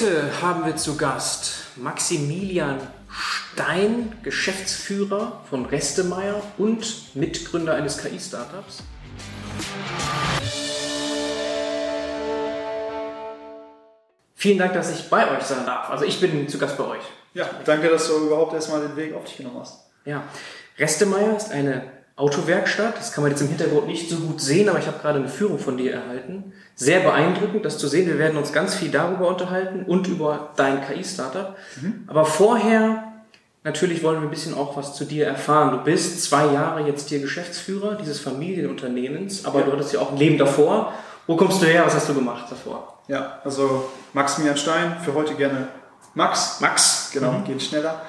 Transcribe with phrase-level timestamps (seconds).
[0.00, 8.82] Heute haben wir zu Gast Maximilian Stein, Geschäftsführer von Restemeier und Mitgründer eines KI-Startups.
[14.36, 15.90] Vielen Dank, dass ich bei euch sein darf.
[15.90, 17.02] Also ich bin zu Gast bei euch.
[17.34, 19.90] Ja, danke, dass du überhaupt erstmal den Weg auf dich genommen hast.
[20.06, 20.22] Ja,
[20.78, 21.82] Restemeier ist eine
[22.16, 22.96] Autowerkstatt.
[22.96, 25.28] Das kann man jetzt im Hintergrund nicht so gut sehen, aber ich habe gerade eine
[25.28, 26.54] Führung von dir erhalten.
[26.80, 28.06] Sehr beeindruckend, das zu sehen.
[28.06, 31.54] Wir werden uns ganz viel darüber unterhalten und über dein KI-Startup.
[31.78, 32.04] Mhm.
[32.06, 33.04] Aber vorher,
[33.64, 35.72] natürlich wollen wir ein bisschen auch was zu dir erfahren.
[35.72, 39.66] Du bist zwei Jahre jetzt hier Geschäftsführer dieses Familienunternehmens, aber ja.
[39.66, 40.94] du hattest ja auch ein Leben davor.
[41.26, 41.84] Wo kommst du her?
[41.84, 42.98] Was hast du gemacht davor?
[43.08, 45.68] Ja, also Maximilian Stein, für heute gerne
[46.14, 46.62] Max.
[46.62, 47.44] Max, genau, mhm.
[47.44, 48.00] geht schneller.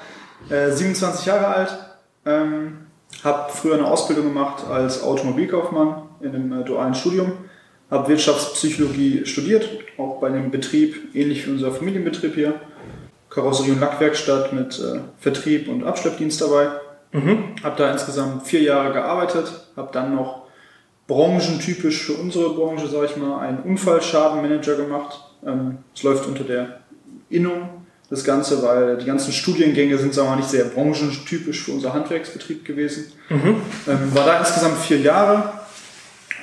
[0.48, 1.78] Äh, 27 Jahre alt.
[2.24, 2.86] Ähm,
[3.22, 7.32] habe früher eine Ausbildung gemacht als Automobilkaufmann in einem äh, dualen Studium.
[7.92, 12.54] Habe Wirtschaftspsychologie studiert, auch bei einem Betrieb, ähnlich wie unser Familienbetrieb hier.
[13.28, 16.68] Karosserie- und Lackwerkstatt mit äh, Vertrieb und Abschleppdienst dabei.
[17.12, 17.54] Mhm.
[17.62, 20.46] Habe da insgesamt vier Jahre gearbeitet, habe dann noch
[21.06, 25.20] branchentypisch für unsere Branche, sage ich mal, einen Unfallschadenmanager gemacht.
[25.46, 26.80] Ähm, es ähm, läuft unter der
[27.28, 27.68] Innung
[28.08, 31.92] das Ganze, weil die ganzen Studiengänge sind, sagen wir mal, nicht sehr branchentypisch für unser
[31.92, 33.12] Handwerksbetrieb gewesen.
[33.28, 33.56] Mhm.
[33.86, 35.61] Ähm, war da insgesamt vier Jahre.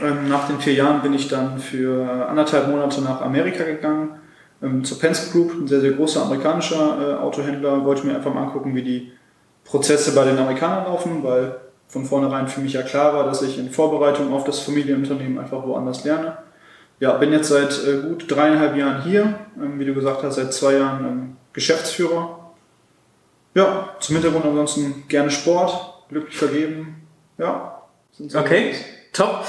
[0.01, 4.19] Ähm, nach den vier Jahren bin ich dann für anderthalb Monate nach Amerika gegangen,
[4.61, 7.83] ähm, zur Penske Group, ein sehr, sehr großer amerikanischer äh, Autohändler.
[7.85, 9.11] Wollte mir einfach mal angucken, wie die
[9.63, 11.55] Prozesse bei den Amerikanern laufen, weil
[11.87, 15.65] von vornherein für mich ja klar war, dass ich in Vorbereitung auf das Familienunternehmen einfach
[15.65, 16.37] woanders lerne.
[16.99, 20.53] Ja, bin jetzt seit äh, gut dreieinhalb Jahren hier, ähm, wie du gesagt hast, seit
[20.53, 22.51] zwei Jahren Geschäftsführer.
[23.55, 27.07] Ja, zum Hintergrund ansonsten gerne Sport, glücklich vergeben.
[27.37, 27.83] Ja.
[28.35, 28.75] okay,
[29.13, 29.45] top.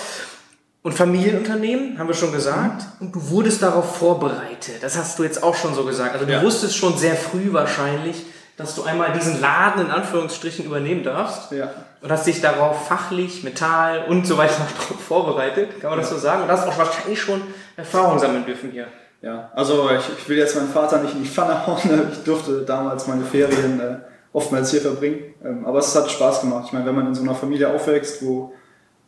[0.83, 2.83] Und Familienunternehmen, haben wir schon gesagt.
[2.83, 3.07] Mhm.
[3.07, 4.77] Und du wurdest darauf vorbereitet.
[4.83, 6.15] Das hast du jetzt auch schon so gesagt.
[6.15, 6.43] Also du ja.
[6.43, 8.25] wusstest schon sehr früh wahrscheinlich,
[8.57, 11.53] dass du einmal diesen Laden in Anführungsstrichen übernehmen darfst.
[11.53, 11.71] Ja.
[12.01, 14.67] Und hast dich darauf fachlich, Metall und so weiter
[15.09, 15.81] vorbereitet.
[15.81, 16.03] Kann man ja.
[16.03, 16.45] das so sagen?
[16.45, 17.43] Und hast auch wahrscheinlich schon
[17.77, 18.87] Erfahrung sammeln dürfen hier.
[19.23, 21.79] Ja, also ich, ich will jetzt meinen Vater nicht in die Pfanne hauen.
[22.13, 23.97] Ich durfte damals meine Ferien äh,
[24.33, 25.35] oftmals hier verbringen.
[25.45, 26.65] Ähm, aber es hat Spaß gemacht.
[26.69, 28.55] Ich meine, wenn man in so einer Familie aufwächst, wo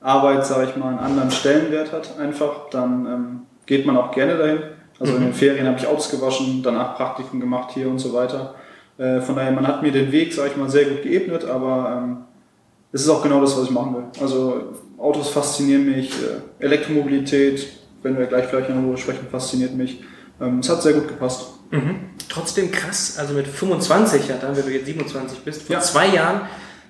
[0.03, 4.37] Arbeit, sage ich mal, einen anderen Stellenwert hat einfach, dann ähm, geht man auch gerne
[4.37, 4.59] dahin.
[4.99, 5.19] Also mhm.
[5.19, 8.55] in den Ferien habe ich Autos gewaschen, danach Praktiken gemacht hier und so weiter.
[8.99, 12.03] Äh, von daher, man hat mir den Weg, sage ich mal, sehr gut geebnet, aber
[12.03, 12.17] ähm,
[12.93, 14.05] es ist auch genau das, was ich machen will.
[14.21, 17.67] Also Autos faszinieren mich, äh, Elektromobilität,
[18.03, 20.03] wenn wir gleich vielleicht darüber sprechen, fasziniert mich.
[20.41, 21.47] Ähm, es hat sehr gut gepasst.
[21.71, 21.97] Mhm.
[22.29, 25.81] Trotzdem krass, also mit 25, ja, dann, wenn du jetzt 27 bist, vor ja.
[25.81, 26.43] zwei Jahren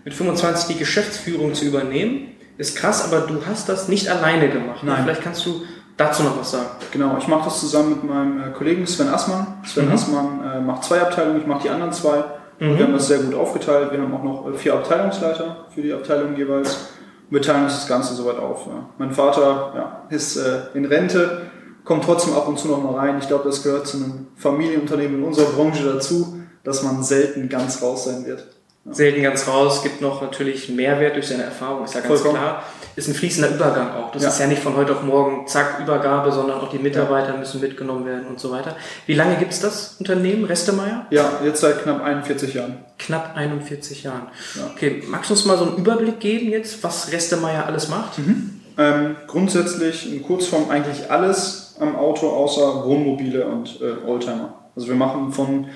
[0.04, 4.82] mit 25 die Geschäftsführung zu übernehmen, ist krass, aber du hast das nicht alleine gemacht.
[4.82, 4.92] Ne?
[4.92, 5.04] Nein.
[5.04, 5.62] Vielleicht kannst du
[5.96, 6.68] dazu noch was sagen.
[6.92, 9.46] Genau, ich mache das zusammen mit meinem äh, Kollegen Sven Assmann.
[9.64, 9.92] Sven mhm.
[9.92, 12.24] Assmann äh, macht zwei Abteilungen, ich mache die anderen zwei.
[12.58, 12.78] Mhm.
[12.78, 13.92] Wir haben das sehr gut aufgeteilt.
[13.92, 16.92] Wir haben auch noch äh, vier Abteilungsleiter für die Abteilungen jeweils
[17.32, 18.66] wir teilen uns das Ganze soweit auf.
[18.66, 18.90] Ja.
[18.98, 21.40] Mein Vater ja, ist äh, in Rente,
[21.82, 23.18] kommt trotzdem ab und zu noch mal rein.
[23.18, 27.82] Ich glaube, das gehört zu einem Familienunternehmen in unserer Branche dazu, dass man selten ganz
[27.82, 28.51] raus sein wird.
[28.90, 32.42] Selten ganz raus, gibt noch natürlich Mehrwert durch seine Erfahrung, ist ja ganz Vollkommen.
[32.42, 34.12] klar ist ein fließender Übergang auch.
[34.12, 34.28] Das ja.
[34.28, 37.36] ist ja nicht von heute auf morgen, zack, Übergabe, sondern auch die Mitarbeiter ja.
[37.36, 38.76] müssen mitgenommen werden und so weiter.
[39.06, 41.06] Wie lange gibt es das Unternehmen, Restemeier?
[41.10, 42.78] Ja, jetzt seit knapp 41 Jahren.
[42.98, 44.28] Knapp 41 Jahren.
[44.56, 44.70] Ja.
[44.72, 48.18] Okay, magst du uns mal so einen Überblick geben jetzt, was Restemeier alles macht?
[48.18, 48.60] Mhm.
[48.78, 54.54] Ähm, grundsätzlich in Kurzform eigentlich alles am Auto außer Wohnmobile und äh, Oldtimer.
[54.76, 55.66] Also wir machen von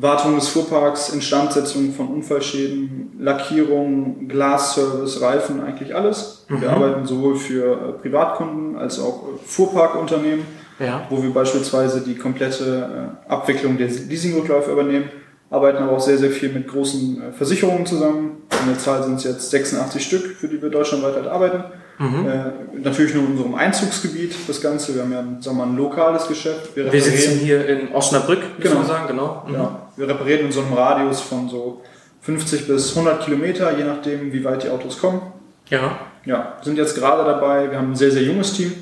[0.00, 6.46] Wartung des Fuhrparks, Instandsetzung von Unfallschäden, Lackierung, Glasservice, Reifen, eigentlich alles.
[6.48, 6.60] Mhm.
[6.62, 10.44] Wir arbeiten sowohl für äh, Privatkunden als auch äh, Fuhrparkunternehmen,
[10.78, 11.06] ja.
[11.10, 15.10] wo wir beispielsweise die komplette äh, Abwicklung der Leasingrückläufe übernehmen,
[15.50, 18.42] arbeiten aber auch sehr, sehr viel mit großen Versicherungen zusammen.
[18.62, 21.64] In der Zahl sind es jetzt 86 Stück, für die wir deutschlandweit halt arbeiten.
[22.00, 22.26] Mhm.
[22.26, 24.94] Äh, natürlich nur in unserem Einzugsgebiet das Ganze.
[24.94, 26.74] Wir haben ja sagen wir mal, ein lokales Geschäft.
[26.74, 28.76] Wir, wir sitzen hier in Osnabrück, genau.
[28.76, 29.44] man sagen, genau.
[29.46, 29.54] Mhm.
[29.54, 29.82] Ja.
[30.00, 31.82] Wir reparieren in so einem Radius von so
[32.22, 35.20] 50 bis 100 Kilometer, je nachdem, wie weit die Autos kommen.
[35.68, 36.00] Ja.
[36.24, 38.72] Ja, sind jetzt gerade dabei, wir haben ein sehr, sehr junges Team,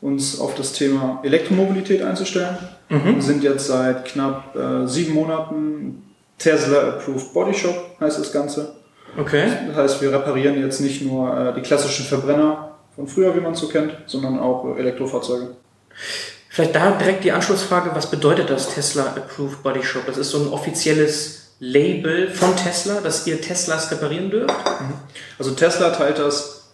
[0.00, 2.56] uns auf das Thema Elektromobilität einzustellen.
[2.88, 3.16] Mhm.
[3.16, 6.02] Wir sind jetzt seit knapp äh, sieben Monaten
[6.38, 8.74] Tesla Approved Body Shop, heißt das Ganze.
[9.18, 9.44] Okay.
[9.68, 13.52] Das heißt, wir reparieren jetzt nicht nur äh, die klassischen Verbrenner von früher, wie man
[13.52, 15.50] es so kennt, sondern auch äh, Elektrofahrzeuge.
[16.52, 20.02] Vielleicht da direkt die Anschlussfrage, was bedeutet das Tesla Approved Body Shop?
[20.04, 24.50] Das ist so ein offizielles Label von Tesla, dass ihr Teslas reparieren dürft?
[24.50, 24.92] Mhm.
[25.38, 26.68] Also Tesla teilt das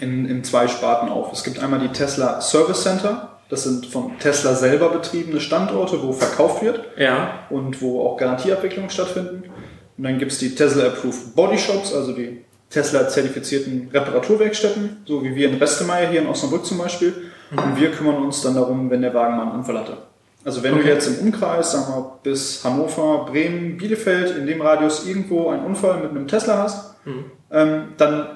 [0.00, 1.32] in, in zwei Sparten auf.
[1.32, 3.38] Es gibt einmal die Tesla Service Center.
[3.48, 7.46] Das sind von Tesla selber betriebene Standorte, wo verkauft wird Ja.
[7.50, 9.44] und wo auch Garantieabwicklungen stattfinden.
[9.96, 15.50] Und dann gibt es die Tesla-Approved Body Shops, also die Tesla-zertifizierten Reparaturwerkstätten, so wie wir
[15.50, 17.29] in Restemeier hier in Osnabrück zum Beispiel.
[17.50, 19.96] Und wir kümmern uns dann darum, wenn der Wagen mal einen Unfall hatte.
[20.44, 20.88] Also wenn du Okay.
[20.88, 26.00] jetzt im Umkreis, sagen wir bis Hannover, Bremen, Bielefeld, in dem Radius irgendwo einen Unfall
[26.00, 26.94] mit einem Tesla hast,
[27.50, 28.26] ähm, dann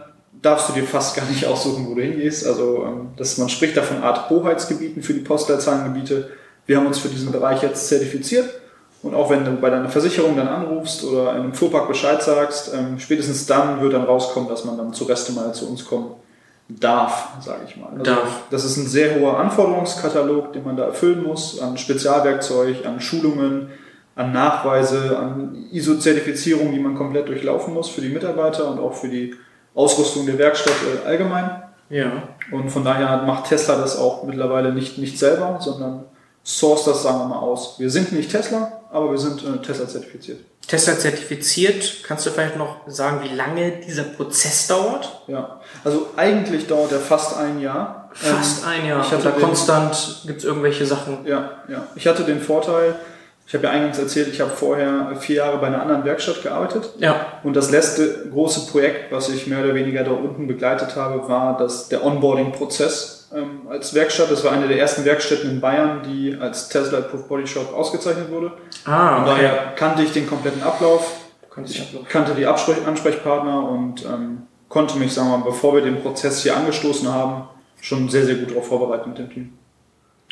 [0.43, 2.47] darfst du dir fast gar nicht aussuchen, wo du hingehst.
[2.47, 6.31] Also ähm, das, man spricht da von Art Hoheitsgebieten für die Postleitzahlengebiete.
[6.67, 8.49] Wir haben uns für diesen Bereich jetzt zertifiziert.
[9.03, 12.73] Und auch wenn du bei deiner Versicherung dann anrufst oder in einem Fuhrpark Bescheid sagst,
[12.75, 16.15] ähm, spätestens dann wird dann rauskommen, dass man dann zu Reste mal zu uns kommen
[16.69, 17.91] darf, sage ich mal.
[17.91, 18.43] Also Darf.
[18.51, 23.69] Das ist ein sehr hoher Anforderungskatalog, den man da erfüllen muss, an Spezialwerkzeug, an Schulungen,
[24.17, 29.09] an Nachweise, an ISO-Zertifizierung, die man komplett durchlaufen muss für die Mitarbeiter und auch für
[29.09, 29.35] die
[29.75, 30.75] Ausrüstung der Werkstatt
[31.05, 31.63] äh, allgemein.
[31.91, 32.29] Ja.
[32.51, 36.05] Und von daher macht Tesla das auch mittlerweile nicht, nicht selber, sondern
[36.45, 37.79] source das, sagen wir mal, aus.
[37.79, 40.39] Wir sind nicht Tesla, aber wir sind äh, Tesla zertifiziert.
[40.67, 41.97] Tesla zertifiziert.
[42.07, 45.21] Kannst du vielleicht noch sagen, wie lange dieser Prozess dauert?
[45.27, 48.09] Ja, also eigentlich dauert er fast ein Jahr.
[48.15, 49.01] Fast Ähm, ein Jahr.
[49.05, 51.19] Ich hatte Oder den- konstant gibt es irgendwelche Sachen.
[51.27, 51.87] Ja, ja.
[51.97, 52.95] Ich hatte den Vorteil,
[53.47, 56.89] ich habe ja eingangs erzählt, ich habe vorher vier Jahre bei einer anderen Werkstatt gearbeitet.
[56.99, 57.27] Ja.
[57.43, 61.59] Und das letzte große Projekt, was ich mehr oder weniger da unten begleitet habe, war
[61.59, 64.31] das, der Onboarding-Prozess ähm, als Werkstatt.
[64.31, 68.31] Das war eine der ersten Werkstätten in Bayern, die als Tesla Approved Body Shop ausgezeichnet
[68.31, 68.53] wurde.
[68.85, 69.43] Ah, Von okay.
[69.43, 71.13] daher kannte ich den kompletten Ablauf.
[71.51, 75.75] Kannte ich Ich kannte die Absprech Ansprechpartner und ähm, konnte mich, sagen wir mal, bevor
[75.75, 77.49] wir den Prozess hier angestoßen haben,
[77.81, 79.53] schon sehr, sehr gut darauf vorbereiten mit dem Team.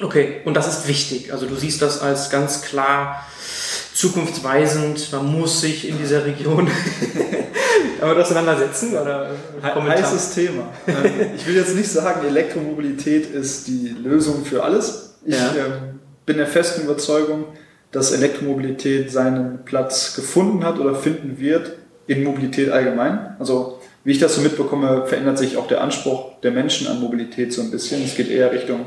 [0.00, 1.32] Okay, und das ist wichtig.
[1.32, 3.26] Also du siehst das als ganz klar
[3.94, 5.12] zukunftsweisend.
[5.12, 6.70] Man muss sich in dieser Region
[8.02, 9.30] aber auseinandersetzen oder
[9.72, 10.02] Kommentar?
[10.02, 10.64] Heißes Thema.
[10.86, 10.94] Ähm,
[11.36, 15.14] ich will jetzt nicht sagen, Elektromobilität ist die Lösung für alles.
[15.24, 15.50] Ich Ja.
[15.56, 17.44] ähm, bin der festen Überzeugung,
[17.90, 21.72] dass Elektromobilität seinen Platz gefunden hat oder finden wird
[22.06, 23.36] in Mobilität allgemein.
[23.38, 27.52] Also wie ich das so mitbekomme, verändert sich auch der Anspruch der Menschen an Mobilität
[27.52, 28.02] so ein bisschen.
[28.04, 28.86] Es geht eher Richtung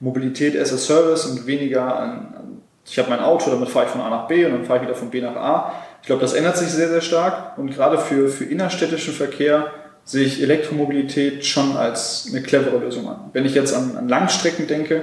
[0.00, 2.34] Mobilität as a Service und weniger an
[2.90, 4.84] ich habe mein Auto, damit fahre ich von A nach B und dann fahre ich
[4.84, 5.72] wieder von B nach A.
[6.08, 9.66] Ich glaube, das ändert sich sehr, sehr stark und gerade für, für innerstädtischen Verkehr
[10.06, 13.28] sehe ich Elektromobilität schon als eine clevere Lösung an.
[13.34, 15.02] Wenn ich jetzt an, an Langstrecken denke,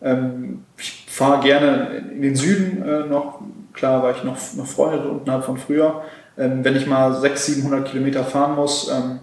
[0.00, 3.42] ähm, ich fahre gerne in, den Süden äh, noch,
[3.74, 6.02] klar, weil ich noch, noch Freunde da unten habe von früher.
[6.38, 9.18] Ähm, wenn ich mal 600, 700 Kilometer fahren muss, ähm,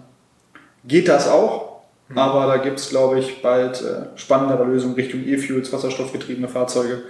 [0.84, 1.80] geht das auch.
[2.14, 7.02] Aber da gibt es, glaube ich, bald äh, spannendere Lösungen Richtung E-Fuels, wasserstoffgetriebene Fahrzeuge,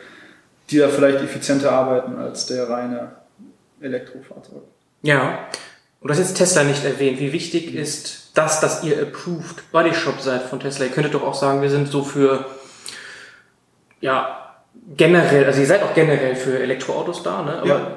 [0.71, 3.23] die da vielleicht effizienter arbeiten als der reine
[3.85, 4.63] Elektrofahrzeug.
[5.03, 5.49] Ja.
[6.01, 7.19] Und du hast jetzt Tesla nicht erwähnt.
[7.21, 10.87] Wie wichtig ist das, dass ihr Approved Body Shop seid von Tesla?
[10.87, 12.45] Ihr könntet doch auch sagen, wir sind so für,
[14.01, 14.55] ja,
[14.97, 17.59] generell, also ihr seid auch generell für Elektroautos da, ne?
[17.59, 17.97] Aber Ja.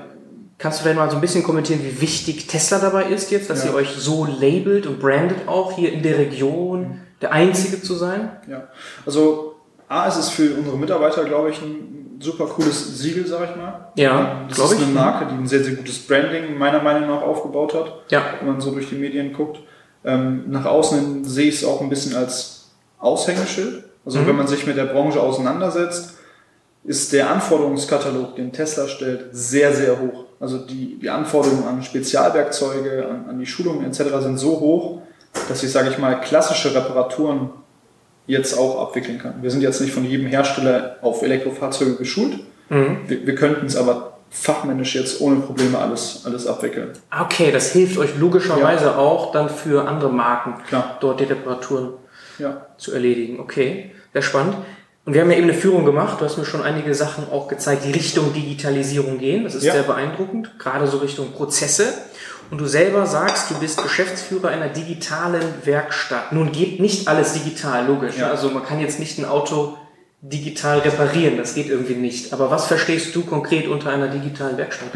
[0.57, 3.63] kannst du vielleicht mal so ein bisschen kommentieren, wie wichtig Tesla dabei ist jetzt, dass
[3.63, 3.72] Ja.
[3.72, 8.30] ihr euch so labelt und brandet auch hier in der Region, der Einzige zu sein?
[8.48, 8.68] Ja,
[9.06, 9.56] also
[9.90, 13.92] A, ist es für unsere Mitarbeiter, glaube ich, ein super cooles Siegel, sag ich mal.
[13.96, 14.81] Ja, Ähm, das ist ich.
[14.84, 18.22] eine Marke, die ein sehr, sehr gutes Branding meiner Meinung nach aufgebaut hat, Ja.
[18.40, 19.60] wenn man so durch die Medien guckt.
[20.06, 22.69] Ähm, nach außen sehe ich es auch ein bisschen als
[23.00, 23.84] Aushängeschild.
[24.06, 24.28] Also Mhm.
[24.28, 26.14] wenn man sich mit der Branche auseinandersetzt,
[26.83, 30.26] ist der Anforderungskatalog, den Tesla stellt, sehr, sehr hoch.
[30.40, 34.04] Also die, die Anforderungen an Spezialwerkzeuge, an, an die Schulungen etc.
[34.21, 35.02] sind so hoch,
[35.50, 37.50] dass ich, sage ich mal, klassische Reparaturen
[38.28, 39.36] jetzt auch abwickeln kann.
[39.42, 42.34] Wir sind jetzt nicht von jedem Hersteller auf Elektrofahrzeuge geschult.
[42.69, 42.98] Mhm.
[43.07, 46.92] Wir, wir könnten es aber fachmännisch jetzt ohne Probleme alles, alles abwickeln.
[47.18, 50.98] Okay, das hilft euch logischerweise auch dann für andere Marken, Klar.
[51.00, 51.94] dort die Reparaturen
[52.38, 52.66] Ja.
[52.78, 53.40] zu erledigen.
[53.40, 54.56] Okay, sehr spannend.
[55.06, 56.19] Und wir haben ja eben eine Führung gemacht.
[56.19, 59.46] Du hast mir schon einige Sachen auch gezeigt, die Richtung Digitalisierung gehen.
[59.46, 59.72] Das ist Ja.
[59.72, 61.86] sehr beeindruckend, gerade so Richtung Prozesse.
[62.49, 66.31] Und du selber sagst, du bist Geschäftsführer einer digitalen Werkstatt.
[66.31, 68.18] Nun geht nicht alles digital, logisch.
[68.18, 68.30] Ja.
[68.30, 69.77] Also man kann jetzt nicht ein Auto
[70.21, 72.33] digital reparieren, das geht irgendwie nicht.
[72.33, 74.89] Aber was verstehst du konkret unter einer digitalen Werkstatt?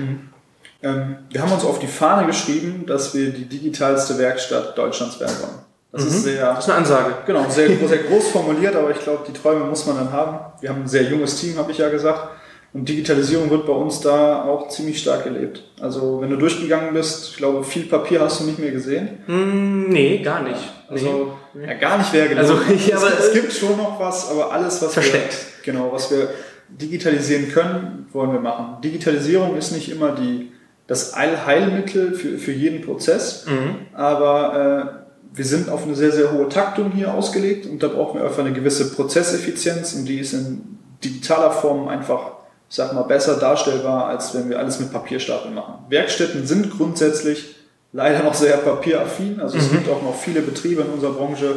[0.82, 5.36] Ähm, wir haben uns auf die Fahne geschrieben, dass wir die digitalste Werkstatt Deutschlands werden
[5.42, 5.60] wollen.
[5.92, 7.14] Das ist sehr, Das ist eine Ansage.
[7.26, 10.40] genau, sehr, sehr groß formuliert, aber ich glaube, die Träume muss man dann haben.
[10.62, 12.30] Wir haben ein sehr junges Team, habe ich ja gesagt.
[12.74, 15.62] Und Digitalisierung wird bei uns da auch ziemlich stark gelebt.
[15.82, 19.10] Also wenn du durchgegangen bist, ich glaube, viel Papier hast du nicht mehr gesehen.
[19.26, 20.60] Hm, nee, gar nicht.
[20.88, 21.66] Also nee.
[21.68, 22.50] ja, gar nicht wäre gelogen.
[22.50, 25.34] Also, ja, aber- es, es gibt schon noch was, aber alles, was Versteckt.
[25.64, 26.30] wir genau, was wir
[26.70, 28.82] digitalisieren können, wollen wir machen.
[28.82, 30.52] Digitalisierung ist nicht immer die
[30.88, 33.76] das Allheilmittel für, für jeden Prozess, Mhm.
[33.98, 35.02] aber
[35.34, 38.26] äh, wir sind auf eine sehr, sehr hohe Taktung hier ausgelegt und da brauchen wir
[38.26, 42.32] einfach eine gewisse Prozesseffizienz und die ist in digitaler Form einfach,
[42.72, 45.74] ich sag mal, besser darstellbar, als wenn wir alles mit Papierstapeln machen.
[45.90, 47.58] Werkstätten sind grundsätzlich
[47.92, 49.72] leider noch sehr papieraffin, also es mhm.
[49.74, 51.56] gibt auch noch viele Betriebe in unserer Branche,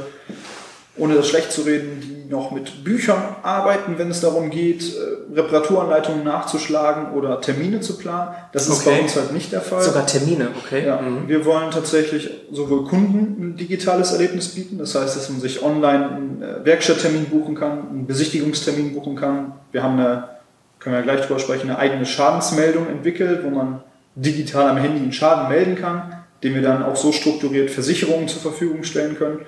[0.97, 5.37] ohne das schlecht zu reden, die noch mit Büchern arbeiten, wenn es darum geht, äh,
[5.37, 8.35] Reparaturanleitungen nachzuschlagen oder Termine zu planen.
[8.53, 8.97] Das ist okay.
[8.97, 9.83] bei uns halt nicht der Fall.
[9.83, 10.85] Sogar Termine, okay.
[10.85, 11.29] Ja, mhm.
[11.29, 16.11] Wir wollen tatsächlich sowohl Kunden ein digitales Erlebnis bieten, das heißt, dass man sich online
[16.11, 19.53] einen äh, Werkstatttermin buchen kann, einen Besichtigungstermin buchen kann.
[19.71, 20.34] Wir haben eine,
[20.85, 23.83] können wir gleich drüber sprechen, eine eigene Schadensmeldung entwickelt, wo man
[24.15, 28.43] digital am Handy einen Schaden melden kann, den wir dann auch so strukturiert Versicherungen zur
[28.43, 29.41] Verfügung stellen können.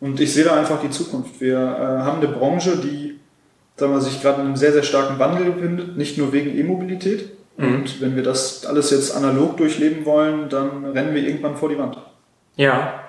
[0.00, 1.40] Und ich sehe da einfach die Zukunft.
[1.40, 3.18] Wir äh, haben eine Branche, die
[3.76, 7.30] sagen wir, sich gerade in einem sehr, sehr starken Wandel befindet, nicht nur wegen E-Mobilität.
[7.56, 7.74] Mhm.
[7.74, 11.78] Und wenn wir das alles jetzt analog durchleben wollen, dann rennen wir irgendwann vor die
[11.78, 11.98] Wand.
[12.56, 13.02] Ja.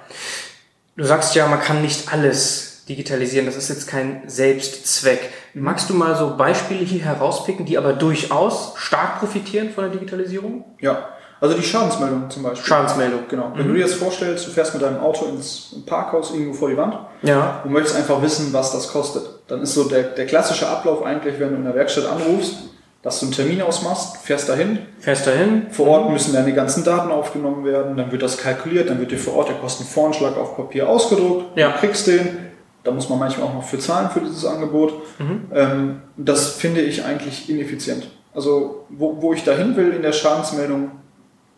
[0.98, 3.46] Du sagst ja, man kann nicht alles digitalisieren.
[3.46, 5.30] Das ist jetzt kein Selbstzweck.
[5.53, 10.65] Magst du mal so Beispiele hier herauspicken, die aber durchaus stark profitieren von der Digitalisierung?
[10.79, 11.10] Ja.
[11.41, 12.68] Also die Schadensmeldung zum Beispiel.
[12.68, 13.22] Schadensmeldung.
[13.29, 13.51] Genau.
[13.56, 13.70] Wenn mhm.
[13.70, 16.98] du dir jetzt vorstellst, du fährst mit deinem Auto ins Parkhaus irgendwo vor die Wand
[17.22, 17.62] ja.
[17.63, 21.39] und möchtest einfach wissen, was das kostet, dann ist so der, der klassische Ablauf eigentlich,
[21.39, 22.56] wenn du in der Werkstatt anrufst,
[23.01, 24.79] dass du einen Termin ausmachst, fährst dahin.
[25.00, 25.68] Fährst dahin.
[25.72, 26.13] Vor Ort mhm.
[26.13, 29.48] müssen deine ganzen Daten aufgenommen werden, dann wird das kalkuliert, dann wird dir vor Ort
[29.48, 31.72] der Kostenvoranschlag auf Papier ausgedruckt, ja.
[31.72, 32.49] du kriegst den.
[32.83, 34.93] Da muss man manchmal auch noch für zahlen für dieses Angebot.
[35.19, 35.41] Mhm.
[35.53, 38.09] Ähm, das finde ich eigentlich ineffizient.
[38.33, 40.91] Also wo, wo ich dahin will in der Schadensmeldung,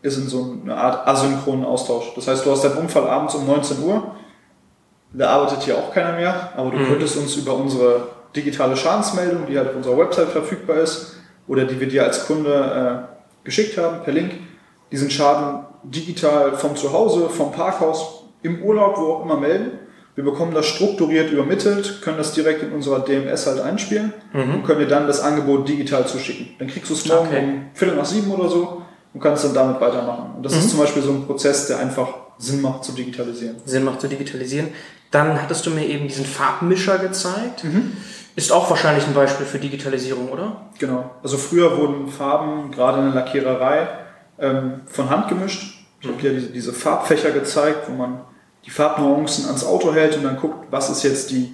[0.02, 2.12] ist in so einer Art asynchronen Austausch.
[2.16, 4.16] Das heißt, du hast deinen Unfall abends um 19 Uhr,
[5.12, 6.86] da arbeitet hier auch keiner mehr, aber du mhm.
[6.86, 11.78] könntest uns über unsere digitale Schadensmeldung, die halt auf unserer Website verfügbar ist, oder die
[11.78, 14.32] wir dir als Kunde äh, geschickt haben per Link,
[14.90, 19.78] diesen Schaden digital vom Zuhause, vom Parkhaus, im Urlaub, wo auch immer melden.
[20.14, 24.56] Wir bekommen das strukturiert übermittelt, können das direkt in unserer DMS halt einspielen mhm.
[24.56, 26.48] und können dir dann das Angebot digital zuschicken.
[26.58, 27.42] Dann kriegst du es morgen okay.
[27.42, 28.82] um Viertel nach sieben oder so
[29.14, 30.36] und kannst dann damit weitermachen.
[30.36, 30.58] Und das mhm.
[30.58, 33.56] ist zum Beispiel so ein Prozess, der einfach Sinn macht zu digitalisieren.
[33.64, 34.68] Sinn macht zu digitalisieren.
[35.10, 37.64] Dann hattest du mir eben diesen Farbmischer gezeigt.
[37.64, 37.92] Mhm.
[38.34, 40.70] Ist auch wahrscheinlich ein Beispiel für Digitalisierung, oder?
[40.78, 41.10] Genau.
[41.22, 43.88] Also früher wurden Farben, gerade in der Lackiererei,
[44.38, 45.86] ähm, von Hand gemischt.
[46.00, 46.12] Ich mhm.
[46.12, 48.22] habe dir diese, diese Farbfächer gezeigt, wo man
[48.64, 51.52] die Farbnuancen ans Auto hält und dann guckt, was ist jetzt die,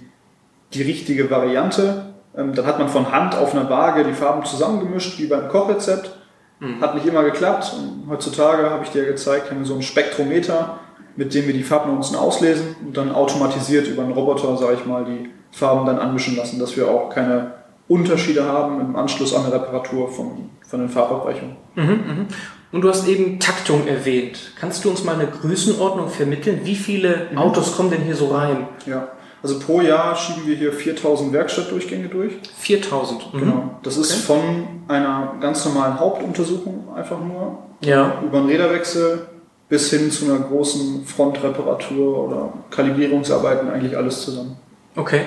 [0.74, 2.14] die richtige Variante.
[2.36, 6.16] Ähm, dann hat man von Hand auf einer Waage die Farben zusammengemischt, wie beim Kochrezept.
[6.60, 6.80] Mhm.
[6.80, 7.74] Hat nicht immer geklappt.
[7.76, 10.78] Und heutzutage habe ich dir gezeigt, haben wir so ein Spektrometer,
[11.16, 15.04] mit dem wir die Farbnuancen auslesen und dann automatisiert über einen Roboter, sage ich mal,
[15.04, 17.54] die Farben dann anmischen lassen, dass wir auch keine
[17.88, 21.56] Unterschiede haben im Anschluss an eine Reparatur von, von den Farbabweichungen.
[21.74, 22.26] Mhm, mh.
[22.70, 24.52] Und du hast eben Taktung erwähnt.
[24.60, 26.60] Kannst du uns mal eine Größenordnung vermitteln?
[26.64, 27.38] Wie viele mhm.
[27.38, 28.68] Autos kommen denn hier so rein?
[28.86, 29.08] Ja,
[29.42, 32.32] also pro Jahr schieben wir hier 4000 Werkstattdurchgänge durch.
[32.58, 33.34] 4000?
[33.34, 33.38] Mhm.
[33.38, 33.78] Genau.
[33.82, 34.22] Das ist okay.
[34.22, 37.58] von einer ganz normalen Hauptuntersuchung einfach nur.
[37.80, 38.20] Ja.
[38.24, 39.28] Über einen Räderwechsel
[39.68, 44.56] bis hin zu einer großen Frontreparatur oder Kalibrierungsarbeiten, eigentlich alles zusammen.
[44.96, 45.22] Okay.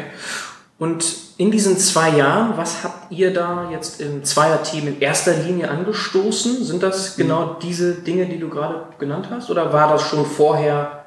[0.82, 1.06] Und
[1.38, 6.64] in diesen zwei Jahren, was habt ihr da jetzt im Zweierteam in erster Linie angestoßen?
[6.64, 7.22] Sind das mhm.
[7.22, 9.52] genau diese Dinge, die du gerade genannt hast?
[9.52, 11.04] Oder war das schon vorher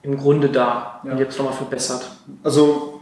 [0.00, 1.12] im Grunde da ja.
[1.12, 2.10] und jetzt nochmal verbessert.
[2.42, 3.00] Also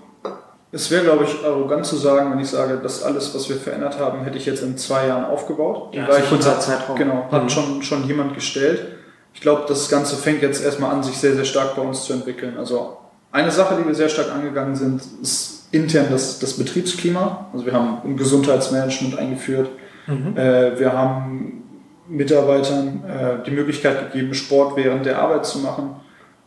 [0.72, 4.00] es wäre, glaube ich, arrogant zu sagen, wenn ich sage, dass alles, was wir verändert
[4.00, 5.94] haben, hätte ich jetzt in zwei Jahren aufgebaut.
[5.94, 6.96] Die ja, Weichen kurzer Zeitraum.
[6.96, 7.48] Genau, hat mhm.
[7.50, 8.84] schon, schon jemand gestellt.
[9.32, 12.14] Ich glaube, das Ganze fängt jetzt erstmal an, sich sehr, sehr stark bei uns zu
[12.14, 12.56] entwickeln.
[12.58, 12.96] Also
[13.30, 17.46] eine Sache, die wir sehr stark angegangen sind, ist intern das, das Betriebsklima.
[17.52, 19.68] Also wir haben ein Gesundheitsmanagement eingeführt.
[20.06, 20.36] Mhm.
[20.36, 21.62] Äh, wir haben
[22.08, 25.96] Mitarbeitern äh, die Möglichkeit gegeben, Sport während der Arbeit zu machen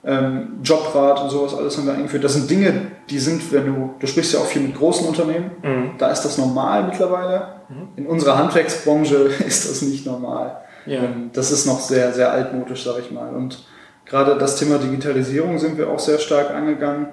[0.04, 2.24] ähm, Jobrat und sowas alles haben wir eingeführt.
[2.24, 5.52] Das sind Dinge, die sind, wenn du, du sprichst ja auch viel mit großen Unternehmen,
[5.62, 5.92] mhm.
[5.98, 7.48] da ist das normal mittlerweile.
[7.68, 7.90] Mhm.
[7.98, 10.58] In unserer Handwerksbranche ist das nicht normal.
[10.86, 11.04] Ja.
[11.04, 13.34] Ähm, das ist noch sehr, sehr altmodisch, sage ich mal.
[13.36, 13.66] Und
[14.06, 17.08] gerade das Thema Digitalisierung sind wir auch sehr stark angegangen.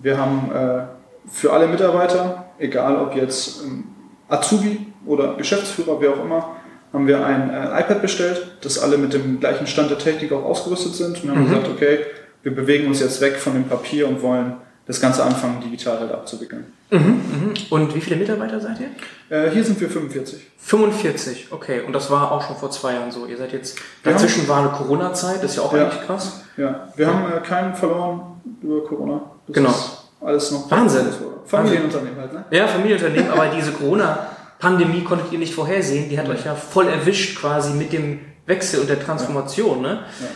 [0.00, 0.82] Wir haben äh,
[1.28, 3.84] für alle Mitarbeiter, egal ob jetzt ähm,
[4.28, 6.56] Azubi oder Geschäftsführer, wer auch immer,
[6.92, 10.44] haben wir ein äh, iPad bestellt, das alle mit dem gleichen Stand der Technik auch
[10.44, 11.22] ausgerüstet sind.
[11.22, 11.48] Und haben mhm.
[11.48, 11.98] gesagt, okay,
[12.42, 16.10] wir bewegen uns jetzt weg von dem Papier und wollen das Ganze anfangen, digital halt
[16.10, 16.72] abzuwickeln.
[16.90, 17.54] Mhm, mhm.
[17.70, 18.88] Und wie viele Mitarbeiter seid ihr?
[19.36, 20.50] Äh, hier sind wir 45.
[20.58, 21.82] 45, okay.
[21.86, 23.26] Und das war auch schon vor zwei Jahren so.
[23.26, 26.42] Ihr seid jetzt, dazwischen war eine Corona-Zeit, das ist ja auch ja, eigentlich krass.
[26.56, 27.14] Ja, wir ja.
[27.14, 29.30] haben äh, keinen verloren über Corona.
[29.46, 29.74] Das genau.
[30.20, 30.70] Alles noch.
[30.70, 31.06] Wahnsinn.
[31.46, 32.44] Familienunternehmen halt, ne?
[32.50, 36.08] Ja, Familienunternehmen, aber diese Corona-Pandemie konntet ihr nicht vorhersehen.
[36.08, 36.34] Die hat ja.
[36.34, 40.04] euch ja voll erwischt quasi mit dem Wechsel und der Transformation, ne?
[40.20, 40.28] Ja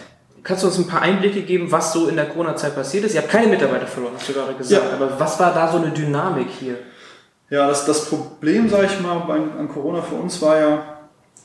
[0.44, 3.14] kannst du uns ein paar Einblicke geben, was so in der Corona-Zeit passiert ist?
[3.14, 4.84] Ihr habt keine Mitarbeiter verloren, hast du gerade gesagt.
[4.86, 4.94] Ja.
[4.94, 6.76] Aber was war da so eine Dynamik hier?
[7.50, 9.22] Ja, das, das Problem, sage ich mal,
[9.58, 10.82] an Corona für uns war ja,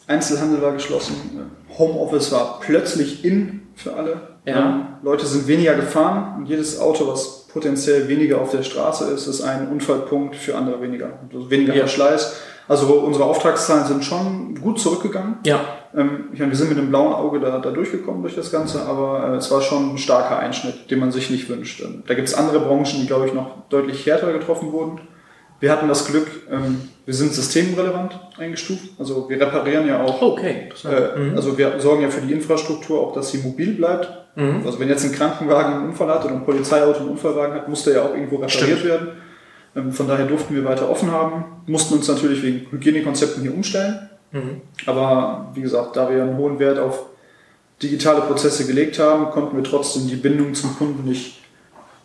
[0.08, 4.22] Einzelhandel war geschlossen, Homeoffice war plötzlich in für alle.
[4.46, 4.60] Ja.
[4.60, 9.28] Ähm, Leute sind weniger gefahren und jedes Auto, was potenziell weniger auf der Straße ist,
[9.28, 11.20] ist ein Unfallpunkt für andere weniger.
[11.34, 11.82] Also weniger ja.
[11.82, 12.36] Verschleiß.
[12.68, 15.40] Also unsere Auftragszahlen sind schon gut zurückgegangen.
[15.44, 15.62] Ja.
[15.96, 18.84] Ähm, ich meine, wir sind mit einem blauen Auge da, da durchgekommen durch das Ganze,
[18.84, 21.82] aber äh, es war schon ein starker Einschnitt, den man sich nicht wünscht.
[21.82, 25.02] Ähm, da gibt es andere Branchen, die, glaube ich, noch deutlich härter getroffen wurden.
[25.60, 28.84] Wir hatten das Glück, ähm, wir sind systemrelevant eingestuft.
[29.00, 30.22] Also wir reparieren ja auch.
[30.22, 30.70] Okay.
[30.86, 31.36] Äh, mhm.
[31.36, 34.19] Also wir sorgen ja für die Infrastruktur auch, dass sie mobil bleibt.
[34.36, 34.64] Mhm.
[34.66, 37.84] Also wenn jetzt ein Krankenwagen einen Unfall hat oder ein Polizeiauto einen Unfallwagen hat, muss
[37.84, 38.84] der ja auch irgendwo repariert Stimmt.
[38.86, 39.08] werden.
[39.76, 44.10] Ähm, von daher durften wir weiter offen haben, mussten uns natürlich wegen Hygienekonzepten hier umstellen.
[44.32, 44.62] Mhm.
[44.86, 47.06] Aber wie gesagt, da wir einen hohen Wert auf
[47.82, 51.42] digitale Prozesse gelegt haben, konnten wir trotzdem die Bindung zum Kunden nicht,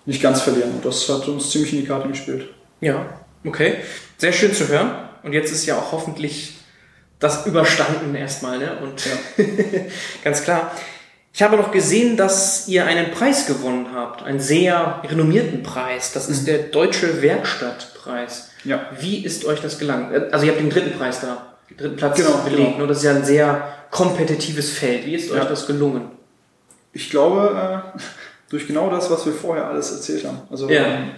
[0.07, 0.71] nicht ganz verlieren.
[0.71, 2.49] Und das hat uns ziemlich in die Karte gespielt.
[2.81, 3.07] Ja,
[3.47, 3.77] Okay,
[4.17, 4.91] sehr schön zu hören.
[5.23, 6.59] Und jetzt ist ja auch hoffentlich
[7.19, 8.59] das überstanden erstmal.
[8.59, 8.79] Ne?
[8.83, 9.45] Und ja.
[10.25, 10.73] ganz klar.
[11.37, 16.13] Ich habe noch gesehen, dass ihr einen Preis gewonnen habt, einen sehr renommierten Preis.
[16.13, 16.47] Das ist mhm.
[16.47, 18.51] der Deutsche Werkstattpreis.
[18.63, 18.87] Ja.
[19.01, 20.15] Wie ist euch das gelangt?
[20.33, 22.75] Also ihr habt den dritten Preis da, den dritten Platz genau, belegt.
[22.75, 22.83] Genau.
[22.83, 25.07] Und das ist ja ein sehr kompetitives Feld.
[25.07, 25.43] Wie ist ja.
[25.43, 26.13] euch das gelungen?
[26.93, 27.99] Ich glaube, äh,
[28.51, 30.43] durch genau das, was wir vorher alles erzählt haben.
[30.53, 30.85] Also ja.
[30.85, 31.11] ähm,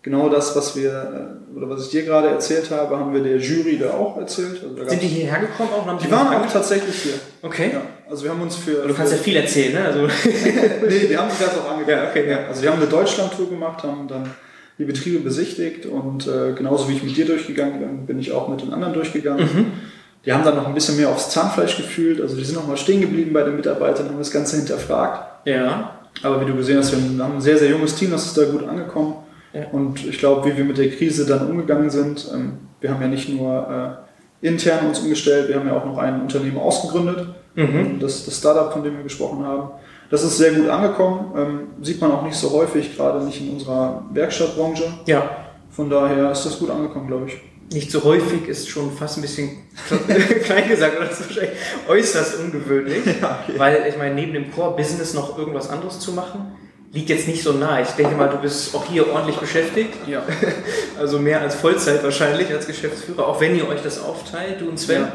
[0.00, 3.36] genau das, was wir, äh, oder was ich dir gerade erzählt habe, haben wir der
[3.36, 4.62] Jury da auch erzählt.
[4.64, 5.98] Also Sind die hierher gekommen auch?
[5.98, 7.14] die, die waren auch tatsächlich hier.
[7.42, 7.72] Okay.
[7.74, 8.86] Ja, also wir haben uns für...
[8.86, 9.84] Du kannst ja viel erzählen, ne?
[9.84, 10.06] Also
[10.88, 11.96] nee, wir haben sich das auch angeguckt.
[11.96, 12.46] Ja, okay, ja.
[12.48, 14.28] Also wir haben eine Deutschlandtour gemacht, haben dann
[14.78, 18.48] die Betriebe besichtigt und äh, genauso wie ich mit dir durchgegangen bin, bin ich auch
[18.48, 19.44] mit den anderen durchgegangen.
[19.44, 19.66] Mhm.
[20.24, 22.76] Die haben dann noch ein bisschen mehr aufs Zahnfleisch gefühlt, also die sind noch mal
[22.76, 25.46] stehen geblieben bei den Mitarbeitern, haben das Ganze hinterfragt.
[25.46, 25.98] Ja.
[26.22, 28.44] Aber wie du gesehen hast, wir haben ein sehr, sehr junges Team, das ist da
[28.44, 29.16] gut angekommen.
[29.52, 29.66] Ja.
[29.72, 33.08] Und ich glaube, wie wir mit der Krise dann umgegangen sind, ähm, wir haben ja
[33.08, 34.00] nicht nur
[34.42, 37.98] äh, intern uns umgestellt, wir haben ja auch noch ein Unternehmen ausgegründet, mhm.
[38.00, 39.70] das, das Startup, von dem wir gesprochen haben.
[40.10, 43.50] Das ist sehr gut angekommen, ähm, sieht man auch nicht so häufig, gerade nicht in
[43.50, 44.84] unserer Werkstattbranche.
[45.06, 45.30] Ja.
[45.70, 47.40] Von daher ist das gut angekommen, glaube ich.
[47.72, 49.50] Nicht so häufig ist schon fast ein bisschen
[50.44, 51.58] klein gesagt, oder das ist wahrscheinlich
[51.88, 53.04] äußerst ungewöhnlich.
[53.22, 53.58] Ja, okay.
[53.58, 56.56] Weil ich meine, neben dem Core-Business noch irgendwas anderes zu machen,
[56.92, 57.80] liegt jetzt nicht so nah.
[57.80, 59.94] Ich denke mal, du bist auch hier ordentlich beschäftigt.
[60.08, 60.24] Ja.
[60.98, 64.78] Also mehr als Vollzeit wahrscheinlich als Geschäftsführer, auch wenn ihr euch das aufteilt, du und
[64.78, 65.02] Sven.
[65.02, 65.12] Ja.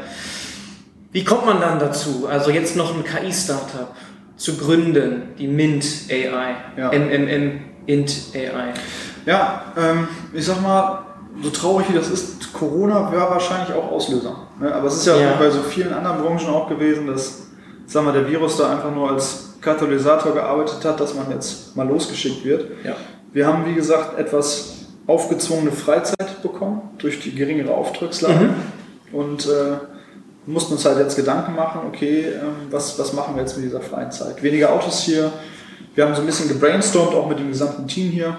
[1.16, 2.26] Wie kommt man dann dazu?
[2.30, 3.88] Also jetzt noch ein KI-Startup
[4.36, 6.90] zu gründen, die Mint AI, ja.
[6.92, 8.74] MMM Int AI.
[9.24, 11.06] Ja, ähm, ich sag mal,
[11.40, 14.36] so traurig wie das ist, Corona war wahrscheinlich auch Auslöser.
[14.60, 14.74] Ne?
[14.74, 15.36] Aber es ist ja, ja.
[15.38, 17.46] bei so vielen anderen Branchen auch gewesen, dass,
[17.86, 21.88] sagen wir, der Virus da einfach nur als Katalysator gearbeitet hat, dass man jetzt mal
[21.88, 22.72] losgeschickt wird.
[22.84, 22.94] Ja.
[23.32, 29.18] Wir haben, wie gesagt, etwas aufgezwungene Freizeit bekommen durch die geringere Auftragslage mhm.
[29.18, 29.95] und äh,
[30.46, 33.80] mussten uns halt jetzt Gedanken machen, okay, ähm, was, was machen wir jetzt mit dieser
[33.80, 34.42] freien Zeit?
[34.42, 35.32] Weniger Autos hier.
[35.94, 38.36] Wir haben so ein bisschen gebrainstormt, auch mit dem gesamten Team hier.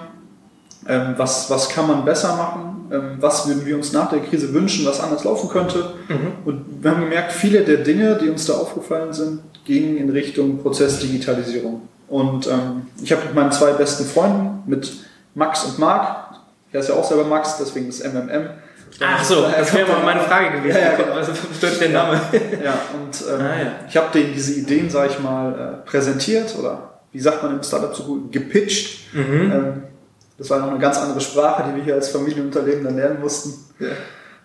[0.86, 2.88] Ähm, was, was kann man besser machen?
[2.90, 5.94] Ähm, was würden wir uns nach der Krise wünschen, was anders laufen könnte?
[6.08, 6.32] Mhm.
[6.44, 10.58] Und wir haben gemerkt, viele der Dinge, die uns da aufgefallen sind, gingen in Richtung
[10.58, 11.82] Prozessdigitalisierung.
[12.08, 14.90] Und ähm, ich habe mit meinen zwei besten Freunden, mit
[15.34, 16.28] Max und Marc,
[16.72, 18.48] der ist ja auch selber Max, deswegen ist MMM.
[19.00, 20.78] Ach so, das wäre mal meine Frage gewesen.
[20.78, 21.16] Ja, ja, genau.
[21.16, 22.20] Was bedeutet der Name?
[22.64, 23.72] Ja, und ähm, ah, ja.
[23.88, 27.62] ich habe denen diese Ideen, sage ich mal, äh, präsentiert oder wie sagt man im
[27.62, 29.14] Startup so gut, gepitcht.
[29.14, 29.52] Mhm.
[29.52, 29.82] Ähm,
[30.36, 33.54] das war noch eine ganz andere Sprache, die wir hier als Familienunternehmen dann lernen mussten.
[33.80, 33.88] Ja.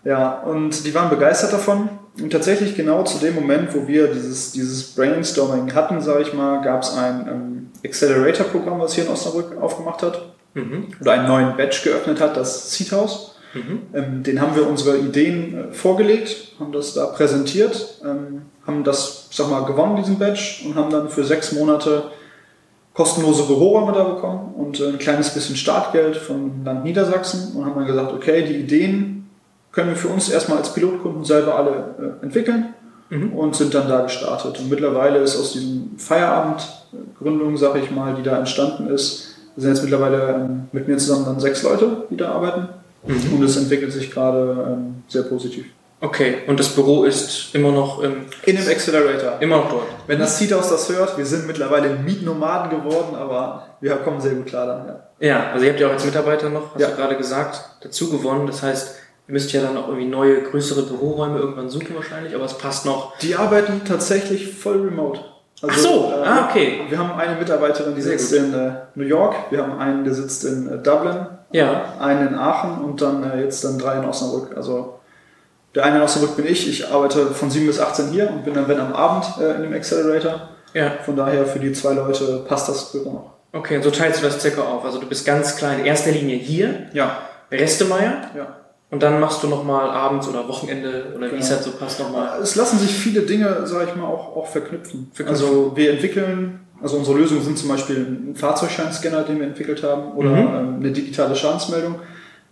[0.06, 1.90] Ja, und die waren begeistert davon.
[2.22, 6.62] Und tatsächlich genau zu dem Moment, wo wir dieses, dieses Brainstorming hatten, sage ich mal,
[6.62, 10.34] gab es ein ähm, Accelerator-Programm, was hier in Osnabrück aufgemacht hat.
[10.54, 10.88] Mhm.
[11.02, 13.33] Oder einen neuen Batch geöffnet hat, das Seed House.
[13.54, 13.82] Mhm.
[13.94, 19.28] Ähm, den haben wir unsere Ideen äh, vorgelegt, haben das da präsentiert, ähm, haben das,
[19.32, 22.06] sag mal, gewonnen, diesen Batch, und haben dann für sechs Monate
[22.94, 27.76] kostenlose Büroräume da bekommen und äh, ein kleines bisschen Startgeld vom Land Niedersachsen und haben
[27.76, 29.30] dann gesagt, okay, die Ideen
[29.72, 32.74] können wir für uns erstmal als Pilotkunden selber alle äh, entwickeln
[33.10, 33.34] mhm.
[33.34, 34.60] und sind dann da gestartet.
[34.60, 39.84] Und mittlerweile ist aus diesem Feierabendgründung, sage ich mal, die da entstanden ist, sind jetzt
[39.84, 42.70] mittlerweile ähm, mit mir zusammen dann sechs Leute, die da arbeiten.
[43.06, 43.34] Mhm.
[43.34, 45.66] Und es entwickelt sich gerade ähm, sehr positiv.
[46.00, 49.38] Okay, und das Büro ist immer noch im in dem Accelerator.
[49.40, 49.88] Immer noch dort.
[50.06, 54.48] Wenn das Seathouse das hört, wir sind mittlerweile Mietnomaden geworden, aber wir kommen sehr gut
[54.48, 54.88] klar dann.
[54.88, 56.90] Ja, ja also ihr habt ja auch als Mitarbeiter noch, hast ja.
[56.90, 58.48] du gerade gesagt, dazu gewonnen.
[58.48, 58.96] Das heißt,
[59.28, 62.86] Ihr müsst ja dann auch irgendwie neue, größere Büroräume irgendwann suchen wahrscheinlich, aber es passt
[62.86, 63.18] noch.
[63.20, 65.22] Die arbeiten tatsächlich voll remote.
[65.62, 66.82] Also, Ach so, äh, ah, okay.
[66.90, 68.54] Wir haben eine Mitarbeiterin, die Sehr sitzt gut.
[68.54, 71.94] in äh, New York, wir haben einen, der sitzt in äh, Dublin, ja.
[72.00, 74.58] einen in Aachen und dann äh, jetzt dann drei in Osnabrück.
[74.58, 75.00] Also
[75.74, 78.54] der eine in Osnabrück bin ich, ich arbeite von 7 bis 18 hier und bin
[78.54, 80.50] dann, wenn am Abend äh, in dem Accelerator.
[80.74, 80.92] Ja.
[81.06, 83.34] Von daher für die zwei Leute passt das Büro noch.
[83.54, 84.84] Okay, und so teilst du das circa auf.
[84.84, 86.88] Also du bist ganz klein, in erster Linie hier.
[86.94, 87.20] Ja.
[87.52, 88.30] Restemeier.
[88.36, 88.63] Ja.
[88.94, 91.56] Und dann machst du nochmal abends oder Wochenende oder wie es genau.
[91.56, 92.40] halt so passt nochmal.
[92.40, 95.10] Es lassen sich viele Dinge, sage ich mal, auch, auch verknüpfen.
[95.12, 95.46] verknüpfen.
[95.46, 100.12] Also wir entwickeln, also unsere Lösungen sind zum Beispiel ein Fahrzeugscheinscanner, den wir entwickelt haben,
[100.12, 100.38] oder mhm.
[100.38, 101.96] Ähm, eine digitale Schadensmeldung.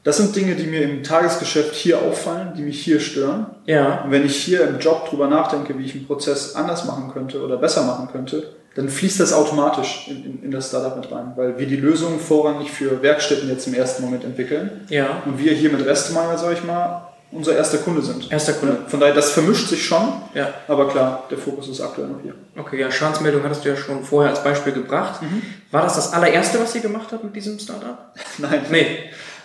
[0.03, 3.45] Das sind Dinge, die mir im Tagesgeschäft hier auffallen, die mich hier stören.
[3.67, 4.03] Ja.
[4.03, 7.43] Und wenn ich hier im Job drüber nachdenke, wie ich einen Prozess anders machen könnte
[7.45, 11.33] oder besser machen könnte, dann fließt das automatisch in, in, in das Startup mit rein,
[11.35, 14.81] weil wir die Lösung vorrangig für Werkstätten jetzt im ersten Moment entwickeln.
[14.89, 15.21] Ja.
[15.25, 18.29] Und wir hier mit Restemeyer, sag ich mal, unser erster Kunde sind.
[18.31, 18.77] Erster Kunde.
[18.87, 20.13] Von daher, das vermischt sich schon.
[20.33, 20.53] Ja.
[20.67, 22.33] Aber klar, der Fokus ist aktuell noch hier.
[22.57, 25.21] Okay, ja, Schadensmeldung hattest du ja schon vorher als Beispiel gebracht.
[25.21, 25.41] Mhm.
[25.71, 27.97] War das das allererste, was ihr gemacht habt mit diesem Startup?
[28.37, 28.65] Nein.
[28.69, 28.85] Nee.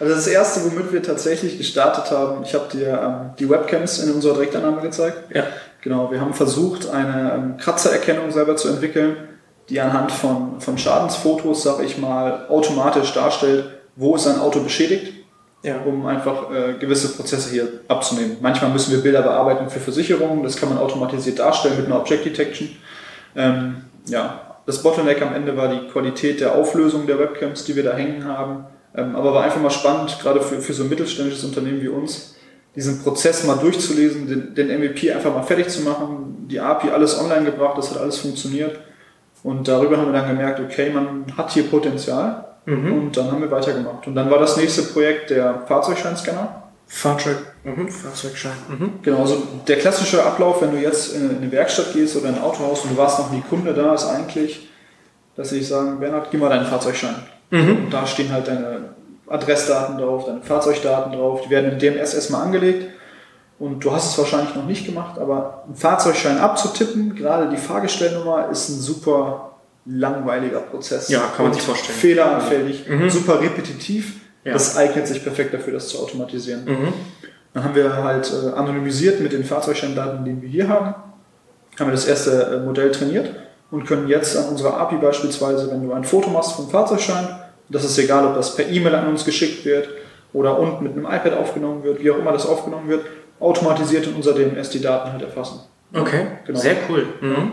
[0.01, 4.12] Also das erste, womit wir tatsächlich gestartet haben, ich habe dir ähm, die Webcams in
[4.12, 5.35] unserer Direktannahme gezeigt.
[5.35, 5.45] Ja.
[5.87, 9.18] Genau, wir haben versucht, eine ähm, Kratzererkennung selber zu entwickeln,
[9.68, 15.12] die anhand von, von Schadensfotos, sag ich mal, automatisch darstellt, wo ist ein Auto beschädigt,
[15.62, 15.77] ja.
[15.85, 18.38] um einfach äh, gewisse Prozesse hier abzunehmen.
[18.40, 22.25] Manchmal müssen wir Bilder bearbeiten für Versicherungen, das kann man automatisiert darstellen mit einer Object
[22.25, 22.68] Detection.
[23.37, 27.85] Ähm, ja, das Bottleneck am Ende war die Qualität der Auflösung der Webcams, die wir
[27.85, 28.64] da hängen haben.
[28.96, 32.36] Ähm, aber war einfach mal spannend, gerade für, für so ein mittelständisches Unternehmen wie uns,
[32.77, 37.19] diesen Prozess mal durchzulesen, den, den MVP einfach mal fertig zu machen, die API alles
[37.19, 38.79] online gebracht, das hat alles funktioniert.
[39.43, 42.45] Und darüber haben wir dann gemerkt, okay, man hat hier Potenzial.
[42.67, 42.93] Mhm.
[42.93, 44.07] Und dann haben wir weitergemacht.
[44.07, 46.65] Und dann war das nächste Projekt der Fahrzeugscheinscanner.
[46.89, 47.89] Fahrzeug, mhm.
[47.89, 48.53] Fahrzeugschein.
[48.69, 48.91] Mhm.
[49.03, 52.43] Genau, also der klassische Ablauf, wenn du jetzt in eine Werkstatt gehst oder in ein
[52.43, 54.69] Autohaus und du warst noch nie Kunde da, ist eigentlich,
[55.37, 57.15] dass sie sagen, Bernhard, gib mal deinen Fahrzeugschein.
[57.51, 57.85] Mhm.
[57.85, 58.95] Und da stehen halt deine
[59.29, 62.89] Adressdaten drauf, deine Fahrzeugdaten drauf, die werden in DMS erstmal angelegt.
[63.59, 68.51] Und du hast es wahrscheinlich noch nicht gemacht, aber einen Fahrzeugschein abzutippen, gerade die Fahrgestellnummer,
[68.51, 69.53] ist ein super
[69.87, 71.09] langweiliger Prozess.
[71.09, 71.99] Ja, kann man sich vorstellen.
[71.99, 73.09] Fehleranfällig, mhm.
[73.09, 74.21] super repetitiv.
[74.45, 74.53] Ja.
[74.53, 76.65] Das eignet sich perfekt dafür, das zu automatisieren.
[76.65, 76.93] Mhm.
[77.55, 80.95] Dann haben wir halt äh, anonymisiert mit den Fahrzeugscheindaten, die wir hier haben,
[81.81, 83.35] haben wir das erste äh, Modell trainiert
[83.71, 87.27] und können jetzt an unserer API beispielsweise, wenn du ein Foto machst vom Fahrzeugschein,
[87.68, 89.88] das ist egal, ob das per E-Mail an uns geschickt wird
[90.33, 93.05] oder unten mit einem iPad aufgenommen wird, wie auch immer das aufgenommen wird,
[93.40, 95.61] automatisiert in unser DMS die Daten halt erfassen.
[95.92, 96.59] Okay, genau.
[96.59, 97.07] sehr cool.
[97.20, 97.52] Mhm.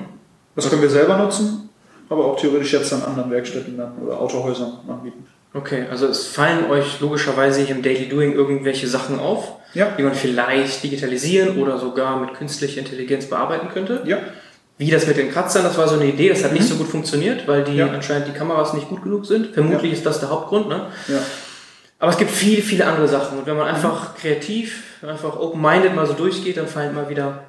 [0.56, 1.70] Das können wir selber nutzen,
[2.10, 5.26] aber auch theoretisch jetzt an anderen Werkstätten dann oder Autohäusern anbieten.
[5.54, 9.92] Okay, also es fallen euch logischerweise hier im Daily Doing irgendwelche Sachen auf, ja.
[9.98, 14.02] die man vielleicht digitalisieren oder sogar mit künstlicher Intelligenz bearbeiten könnte.
[14.06, 14.18] Ja.
[14.84, 16.58] Wie das mit den Kratzern, das war so eine Idee, das hat mhm.
[16.58, 17.88] nicht so gut funktioniert, weil die ja.
[17.88, 19.54] anscheinend die Kameras nicht gut genug sind.
[19.54, 19.98] Vermutlich ja.
[19.98, 20.68] ist das der Hauptgrund.
[20.68, 20.88] Ne?
[21.08, 21.20] Ja.
[22.00, 23.38] Aber es gibt viele, viele andere Sachen.
[23.38, 27.46] Und wenn man einfach kreativ, einfach open-minded mal so durchgeht, dann fallen immer wieder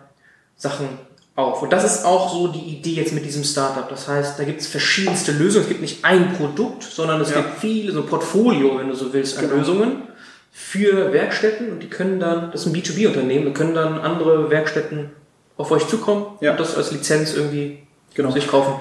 [0.55, 0.87] Sachen
[1.35, 1.61] auf.
[1.61, 3.89] Und das ist auch so die Idee jetzt mit diesem Startup.
[3.89, 5.65] Das heißt, da gibt es verschiedenste Lösungen.
[5.65, 9.13] Es gibt nicht ein Produkt, sondern es gibt viele, so ein Portfolio, wenn du so
[9.13, 9.57] willst, an genau.
[9.57, 10.03] Lösungen
[10.53, 11.73] für Werkstätten.
[11.73, 15.11] Und die können dann, das ist ein B2B-Unternehmen, und können dann andere Werkstätten
[15.57, 16.53] auf euch zukommen ja.
[16.53, 17.79] und das als Lizenz irgendwie
[18.15, 18.31] genau.
[18.31, 18.75] sich kaufen.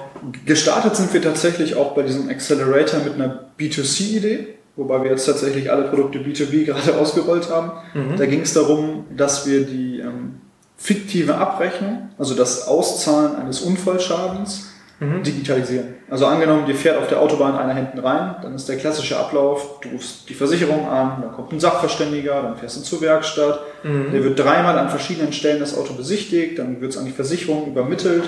[0.45, 5.71] Gestartet sind wir tatsächlich auch bei diesem Accelerator mit einer B2C-Idee, wobei wir jetzt tatsächlich
[5.71, 7.71] alle Produkte B2B gerade ausgerollt haben.
[7.93, 8.17] Mhm.
[8.17, 10.41] Da ging es darum, dass wir die ähm,
[10.77, 14.72] fiktive Abrechnung, also das Auszahlen eines Unfallschadens,
[15.03, 15.23] mhm.
[15.23, 15.95] digitalisieren.
[16.09, 19.79] Also angenommen, dir fährt auf der Autobahn einer hinten rein, dann ist der klassische Ablauf,
[19.81, 24.11] du rufst die Versicherung an, dann kommt ein Sachverständiger, dann fährst du zur Werkstatt, mhm.
[24.11, 27.67] der wird dreimal an verschiedenen Stellen das Auto besichtigt, dann wird es an die Versicherung
[27.67, 28.23] übermittelt,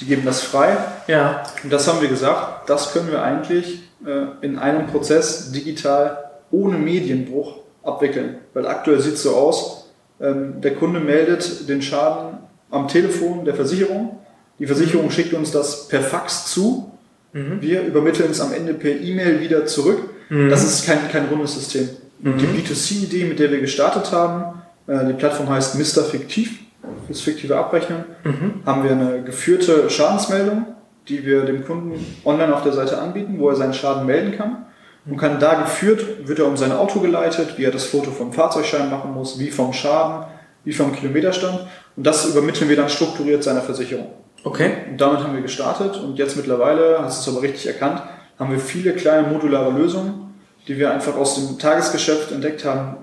[0.00, 0.76] die geben das frei.
[1.06, 1.42] Ja.
[1.62, 6.76] Und das haben wir gesagt, das können wir eigentlich äh, in einem Prozess digital ohne
[6.76, 8.38] Medienbruch abwickeln.
[8.54, 12.38] Weil aktuell sieht es so aus, ähm, der Kunde meldet den Schaden
[12.70, 14.18] am Telefon der Versicherung
[14.58, 16.92] die Versicherung schickt uns das per Fax zu.
[17.32, 17.60] Mhm.
[17.60, 19.98] Wir übermitteln es am Ende per E-Mail wieder zurück.
[20.30, 20.48] Mhm.
[20.48, 21.88] Das ist kein, kein rundes System.
[22.20, 22.38] Mhm.
[22.38, 26.04] Die B2C-Idee, mit der wir gestartet haben, äh, die Plattform heißt Mr.
[26.04, 26.60] Fiktiv,
[27.06, 28.62] fürs fiktive Abrechnen, mhm.
[28.64, 30.66] haben wir eine geführte Schadensmeldung,
[31.08, 34.64] die wir dem Kunden online auf der Seite anbieten, wo er seinen Schaden melden kann.
[35.08, 38.32] Und kann da geführt, wird er um sein Auto geleitet, wie er das Foto vom
[38.32, 40.26] Fahrzeugschein machen muss, wie vom Schaden,
[40.64, 41.60] wie vom Kilometerstand.
[41.96, 44.08] Und das übermitteln wir dann strukturiert seiner Versicherung.
[44.46, 44.70] Okay.
[44.88, 48.00] Und damit haben wir gestartet und jetzt mittlerweile, hast du es aber richtig erkannt,
[48.38, 50.34] haben wir viele kleine modulare Lösungen,
[50.68, 52.96] die wir einfach aus dem Tagesgeschäft entdeckt haben,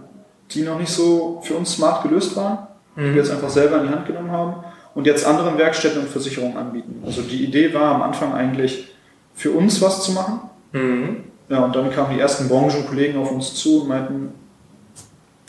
[0.51, 2.60] die noch nicht so für uns smart gelöst waren,
[2.95, 3.01] mhm.
[3.01, 4.63] die wir jetzt einfach selber in die Hand genommen haben
[4.95, 7.03] und jetzt anderen Werkstätten und Versicherungen anbieten.
[7.06, 8.93] Also die Idee war am Anfang eigentlich
[9.36, 10.49] für uns was zu machen.
[10.71, 11.25] Mhm.
[11.49, 14.34] Ja, und dann kamen die ersten Branchenkollegen auf uns zu und meinten,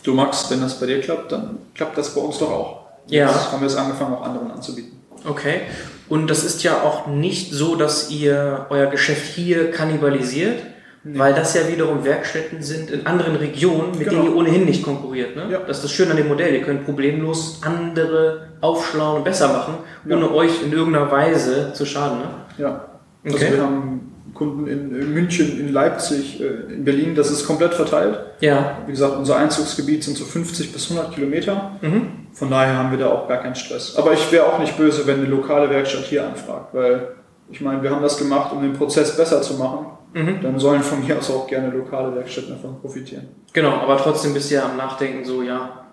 [0.02, 2.80] du Max, wenn das bei dir klappt, dann klappt das bei uns doch auch.
[3.07, 3.28] Ja.
[3.28, 5.03] Jetzt haben wir es angefangen, auch anderen anzubieten.
[5.24, 5.62] Okay.
[6.08, 10.62] Und das ist ja auch nicht so, dass ihr euer Geschäft hier kannibalisiert,
[11.02, 11.18] nee.
[11.18, 14.22] weil das ja wiederum Werkstätten sind in anderen Regionen, mit genau.
[14.22, 15.34] denen ihr ohnehin nicht konkurriert.
[15.34, 15.48] Ne?
[15.50, 15.60] Ja.
[15.60, 16.54] Das ist das Schöne an dem Modell.
[16.54, 19.74] Ihr könnt problemlos andere aufschlauen und besser machen,
[20.06, 20.30] ohne ja.
[20.32, 22.18] euch in irgendeiner Weise zu schaden.
[22.18, 22.28] Ne?
[22.58, 22.84] Ja.
[23.24, 23.52] Also okay.
[23.52, 28.18] wir haben Kunden in München, in Leipzig, äh, in Berlin, das ist komplett verteilt.
[28.40, 28.78] Ja.
[28.87, 31.72] Wie gesagt, unser Einzugsgebiet sind so 50 bis 100 Kilometer.
[31.82, 32.26] Mhm.
[32.32, 33.96] Von daher haben wir da auch gar keinen Stress.
[33.96, 37.08] Aber ich wäre auch nicht böse, wenn eine lokale Werkstatt hier anfragt, weil
[37.50, 39.87] ich meine, wir haben das gemacht, um den Prozess besser zu machen.
[40.14, 40.40] Mhm.
[40.42, 43.28] Dann sollen von mir aus auch gerne lokale Werkstätten davon profitieren.
[43.52, 45.83] Genau, aber trotzdem bist du ja am Nachdenken so, ja,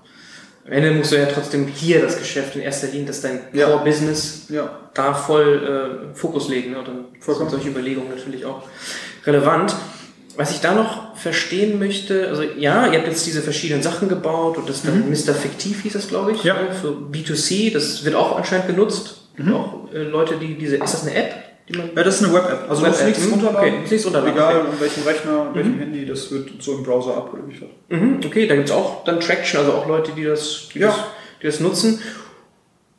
[0.66, 3.42] am Ende musst du ja trotzdem hier das Geschäft in erster Linie, das ist dein
[3.54, 3.68] ja.
[3.68, 4.70] Core-Business, ja.
[4.94, 6.72] da voll äh, Fokus legen.
[6.72, 6.80] Ne?
[6.80, 7.50] Und dann Vollkommen.
[7.50, 8.64] sind solche Überlegungen natürlich auch
[9.26, 9.76] relevant.
[10.38, 14.58] Was ich da noch verstehen möchte, also ja, ihr habt jetzt diese verschiedenen Sachen gebaut
[14.58, 15.12] und das dann mhm.
[15.12, 15.34] Mr.
[15.34, 16.54] Fiktiv hieß das, glaube ich, ja.
[16.54, 19.28] Ne, für B2C, das wird auch anscheinend genutzt.
[19.38, 19.54] Mhm.
[19.54, 21.51] Auch äh, Leute, die diese, ist das eine App?
[21.76, 22.70] Ja, das ist eine Web-App.
[22.70, 23.70] Also Web musst nichts hm, runterladen.
[23.70, 24.34] Okay, nichts runterladen.
[24.36, 24.68] Egal, okay.
[24.72, 25.56] an welchem Rechner, mhm.
[25.56, 27.70] welchem Handy, das wird so im Browser abgeliefert.
[27.90, 30.88] Mhm, okay, da gibt es auch dann Traction, also auch Leute, die das, die, ja.
[30.88, 30.98] das,
[31.42, 32.00] die das nutzen.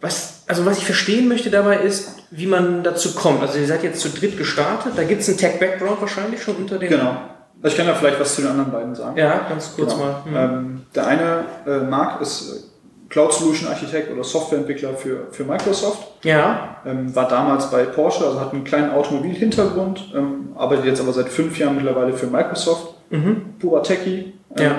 [0.00, 3.40] Was, also was ich verstehen möchte dabei ist, wie man dazu kommt.
[3.42, 6.78] Also ihr seid jetzt zu dritt gestartet, da gibt es einen Tech-Background wahrscheinlich schon unter
[6.78, 6.88] den...
[6.88, 7.16] Genau.
[7.62, 9.16] Also ich kann ja vielleicht was zu den anderen beiden sagen.
[9.16, 10.04] Ja, ganz kurz genau.
[10.04, 10.22] mal.
[10.24, 10.36] Mhm.
[10.36, 12.71] Ähm, der eine, äh, Marc, ist
[13.12, 16.24] Cloud Solution Architekt oder Softwareentwickler für, für Microsoft.
[16.24, 16.78] Ja.
[16.86, 21.28] Ähm, war damals bei Porsche, also hat einen kleinen Automobilhintergrund, ähm, arbeitet jetzt aber seit
[21.28, 22.94] fünf Jahren mittlerweile für Microsoft.
[23.10, 23.58] Mhm.
[23.58, 24.32] Purer Techie.
[24.56, 24.76] Ähm, ja.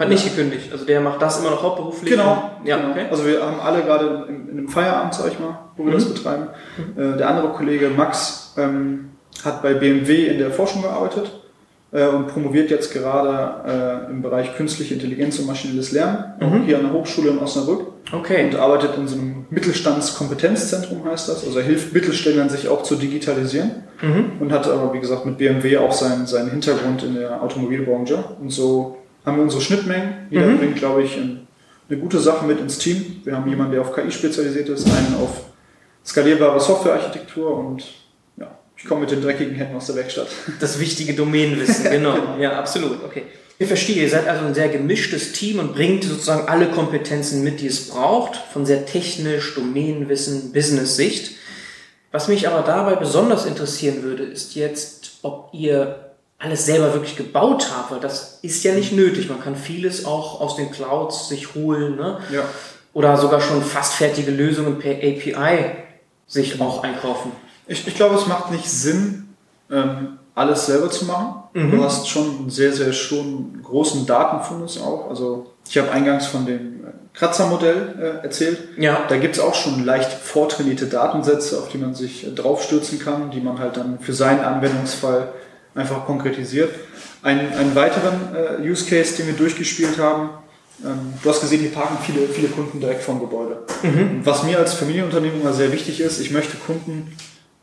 [0.00, 0.72] Hat nicht gekündigt.
[0.72, 2.10] Also der macht das immer noch hauptberuflich.
[2.10, 2.50] Genau.
[2.64, 2.90] Ja, genau.
[2.90, 3.06] Okay.
[3.08, 5.94] Also wir haben alle gerade in, in einem Feierabend, sag ich mal, wo wir mhm.
[5.94, 6.48] das betreiben.
[6.76, 7.00] Mhm.
[7.00, 9.10] Äh, der andere Kollege Max ähm,
[9.44, 11.39] hat bei BMW in der Forschung gearbeitet
[11.92, 16.62] äh, und promoviert jetzt gerade äh, im Bereich künstliche Intelligenz und maschinelles Lernen, mhm.
[16.64, 17.86] hier an der Hochschule in Osnabrück.
[18.12, 18.44] Okay.
[18.44, 21.44] Und arbeitet in so einem Mittelstandskompetenzzentrum, heißt das.
[21.44, 23.70] Also er hilft Mittelständlern, sich auch zu digitalisieren.
[24.02, 24.32] Mhm.
[24.40, 28.24] Und hat aber, wie gesagt, mit BMW auch seinen, seinen Hintergrund in der Automobilbranche.
[28.40, 30.26] Und so haben wir unsere Schnittmengen.
[30.30, 30.58] Jeder mhm.
[30.58, 33.20] bringt, glaube ich, eine gute Sache mit ins Team.
[33.24, 35.44] Wir haben jemanden, der auf KI spezialisiert ist, einen auf
[36.04, 37.84] skalierbare Softwarearchitektur und
[38.82, 40.28] ich komme mit den dreckigen Händen aus der Werkstatt.
[40.60, 42.14] Das wichtige Domänenwissen, genau.
[42.14, 42.38] genau.
[42.38, 43.04] Ja, absolut.
[43.04, 43.24] Okay.
[43.58, 47.60] Ich verstehe, ihr seid also ein sehr gemischtes Team und bringt sozusagen alle Kompetenzen mit,
[47.60, 51.32] die es braucht, von sehr technisch, Domänenwissen, Business-Sicht.
[52.10, 57.68] Was mich aber dabei besonders interessieren würde, ist jetzt, ob ihr alles selber wirklich gebaut
[57.70, 59.28] habt, weil das ist ja nicht nötig.
[59.28, 62.18] Man kann vieles auch aus den Clouds sich holen, ne?
[62.32, 62.44] Ja.
[62.94, 65.76] Oder sogar schon fast fertige Lösungen per API
[66.26, 67.30] sich auch einkaufen.
[67.70, 69.28] Ich, ich glaube, es macht nicht Sinn,
[69.70, 71.44] ähm, alles selber zu machen.
[71.54, 71.70] Mhm.
[71.70, 75.08] Du hast schon einen sehr, sehr schon großen Datenfundus auch.
[75.08, 76.80] Also ich habe eingangs von dem
[77.14, 78.58] Kratzermodell äh, erzählt.
[78.76, 79.04] Ja.
[79.08, 83.30] Da gibt es auch schon leicht vortrainierte Datensätze, auf die man sich äh, draufstürzen kann,
[83.30, 85.28] die man halt dann für seinen Anwendungsfall
[85.76, 86.74] einfach konkretisiert.
[87.22, 90.30] Ein, einen weiteren äh, Use Case, den wir durchgespielt haben,
[90.84, 93.62] ähm, du hast gesehen, hier parken viele, viele Kunden direkt vom Gebäude.
[93.84, 94.22] Mhm.
[94.24, 97.16] Was mir als Familienunternehmen immer sehr wichtig ist, ich möchte Kunden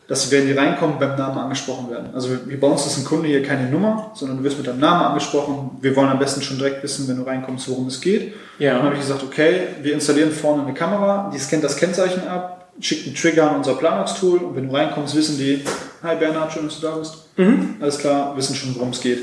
[0.08, 2.10] dass sie, wenn die reinkommen, beim Namen angesprochen werden.
[2.14, 4.80] Also wir, bei uns ist ein Kunde hier keine Nummer, sondern du wirst mit deinem
[4.80, 5.72] Namen angesprochen.
[5.82, 8.34] Wir wollen am besten schon direkt wissen, wenn du reinkommst, worum es geht.
[8.58, 8.76] Ja.
[8.76, 12.70] Dann habe ich gesagt, okay, wir installieren vorne eine Kamera, die scannt das Kennzeichen ab,
[12.80, 15.64] schickt einen Trigger an unser Planungstool und wenn du reinkommst, wissen die,
[16.02, 17.26] hi Bernhard, schön, dass du da bist.
[17.36, 17.76] Mhm.
[17.82, 19.20] Alles klar, wissen schon, worum es geht.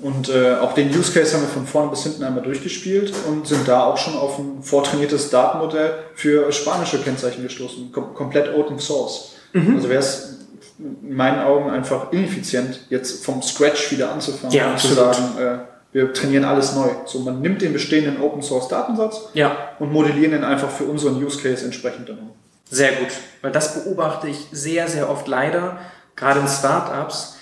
[0.00, 3.46] Und äh, auch den Use Case haben wir von vorne bis hinten einmal durchgespielt und
[3.46, 8.78] sind da auch schon auf ein vortrainiertes Datenmodell für spanische Kennzeichen gestoßen, kom komplett Open
[8.78, 9.33] Source.
[9.54, 9.76] Mhm.
[9.76, 10.38] Also wäre es
[10.78, 15.58] in meinen Augen einfach ineffizient, jetzt vom Scratch wieder anzufangen ja, und zu sagen, äh,
[15.92, 16.88] wir trainieren alles neu.
[17.06, 19.56] So, man nimmt den bestehenden Open Source Datensatz ja.
[19.78, 22.30] und modellieren ihn einfach für unseren Use Case entsprechend dann um.
[22.68, 23.08] Sehr gut,
[23.40, 25.78] weil das beobachte ich sehr, sehr oft leider,
[26.16, 27.36] gerade in Startups,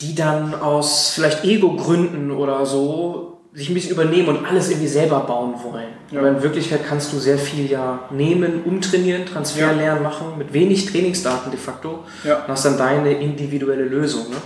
[0.00, 5.20] die dann aus vielleicht Ego-Gründen oder so sich ein bisschen übernehmen und alles irgendwie selber
[5.20, 5.88] bauen wollen.
[6.10, 6.20] Ja.
[6.20, 10.86] Aber in Wirklichkeit kannst du sehr viel ja nehmen, umtrainieren, Transfer lernen machen, mit wenig
[10.86, 12.04] Trainingsdaten de facto.
[12.24, 12.44] Ja.
[12.44, 14.30] Und hast dann deine individuelle Lösung.
[14.30, 14.36] Ne?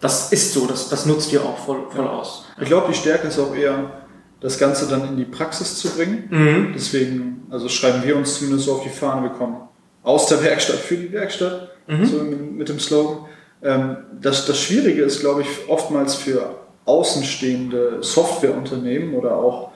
[0.00, 2.10] Das ist so, das, das nutzt dir auch voll, voll ja.
[2.10, 2.46] aus.
[2.60, 4.02] Ich glaube, die Stärke ist auch eher,
[4.40, 6.24] das Ganze dann in die Praxis zu bringen.
[6.28, 6.72] Mhm.
[6.74, 9.56] Deswegen, also schreiben wir uns zumindest so auf die Fahne, wir kommen
[10.02, 12.04] aus der Werkstatt für die Werkstatt, mhm.
[12.04, 13.26] so mit dem Slogan.
[13.62, 19.70] Ähm, das, das Schwierige ist, glaube ich, oftmals für außenstehende Softwareunternehmen oder auch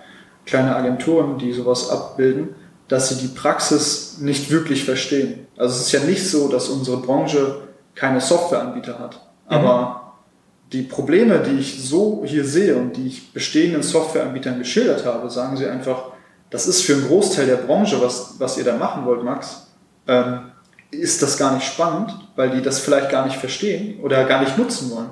[0.44, 2.54] kleine Agenturen, die sowas abbilden,
[2.88, 5.46] dass sie die Praxis nicht wirklich verstehen.
[5.56, 7.62] Also es ist ja nicht so, dass unsere Branche
[7.94, 9.20] keine Softwareanbieter hat.
[9.46, 10.70] Aber mhm.
[10.72, 15.56] die Probleme, die ich so hier sehe und die ich bestehenden Softwareanbietern geschildert habe, sagen
[15.56, 16.10] sie einfach,
[16.50, 19.66] das ist für einen Großteil der Branche, was, was ihr da machen wollt, Max,
[20.06, 20.52] ähm,
[20.92, 24.56] ist das gar nicht spannend, weil die das vielleicht gar nicht verstehen oder gar nicht
[24.56, 25.10] nutzen wollen.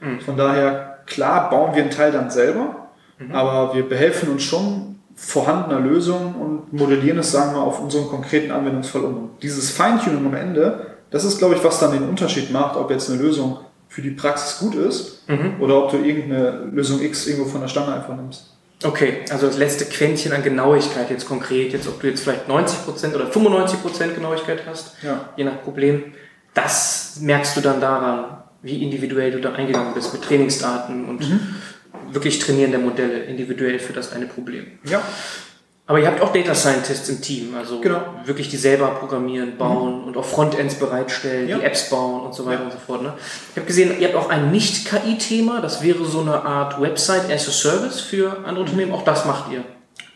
[0.00, 0.20] Mhm.
[0.20, 2.88] Von daher, klar, bauen wir einen Teil dann selber,
[3.18, 3.32] mhm.
[3.32, 8.50] aber wir behelfen uns schon vorhandener Lösungen und modellieren es, sagen wir, auf unseren konkreten
[8.50, 9.30] Anwendungsfall um.
[9.40, 13.10] Dieses Feintuning am Ende, das ist, glaube ich, was dann den Unterschied macht, ob jetzt
[13.10, 15.54] eine Lösung für die Praxis gut ist mhm.
[15.60, 18.52] oder ob du irgendeine Lösung X irgendwo von der Stange einfach nimmst.
[18.84, 23.14] Okay, also das letzte Quäntchen an Genauigkeit jetzt konkret, jetzt ob du jetzt vielleicht 90%
[23.14, 25.30] oder 95% Genauigkeit hast, ja.
[25.36, 26.12] je nach Problem,
[26.52, 28.35] das merkst du dann daran,
[28.66, 31.40] wie individuell du da eingegangen bist mit Trainingsdaten und mhm.
[32.10, 34.66] wirklich Trainieren der Modelle individuell für das eine Problem.
[34.84, 35.02] Ja.
[35.88, 38.02] Aber ihr habt auch Data Scientists im Team, also genau.
[38.24, 40.08] wirklich die selber programmieren, bauen mhm.
[40.08, 41.58] und auch Frontends bereitstellen, ja.
[41.58, 42.64] die Apps bauen und so weiter ja.
[42.64, 43.02] und so fort.
[43.02, 43.12] Ne?
[43.50, 47.46] Ich habe gesehen, ihr habt auch ein Nicht-KI-Thema, das wäre so eine Art Website as
[47.46, 48.60] a Service für andere mhm.
[48.62, 48.92] Unternehmen.
[48.92, 49.62] Auch das macht ihr.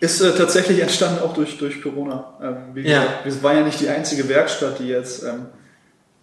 [0.01, 2.35] Ist äh, tatsächlich entstanden auch durch, durch Corona.
[2.43, 3.03] Ähm, wie ja.
[3.03, 5.47] gesagt, wir waren ja nicht die einzige Werkstatt, die jetzt ähm,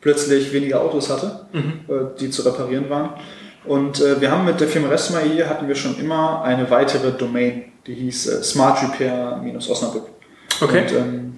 [0.01, 1.81] plötzlich weniger Autos hatte, mhm.
[1.87, 3.11] äh, die zu reparieren waren.
[3.65, 7.65] Und äh, wir haben mit der Firma Restmaier hatten wir schon immer eine weitere Domain
[7.87, 10.03] die hieß äh, Smart Repair-Osnabrück.
[10.61, 10.81] Okay.
[10.81, 11.37] Und, ähm,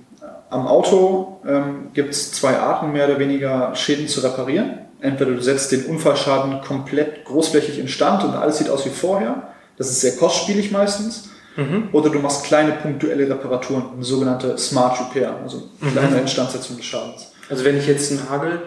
[0.50, 4.80] am Auto ähm, gibt es zwei Arten, mehr oder weniger Schäden zu reparieren.
[5.00, 9.50] Entweder du setzt den Unfallschaden komplett großflächig instand und alles sieht aus wie vorher.
[9.78, 11.30] Das ist sehr kostspielig meistens.
[11.56, 11.90] Mhm.
[11.92, 16.22] Oder du machst kleine punktuelle Reparaturen, eine sogenannte Smart Repair, also kleine mhm.
[16.22, 17.29] Instandsetzung des Schadens.
[17.50, 18.62] Also wenn ich jetzt einen Hagel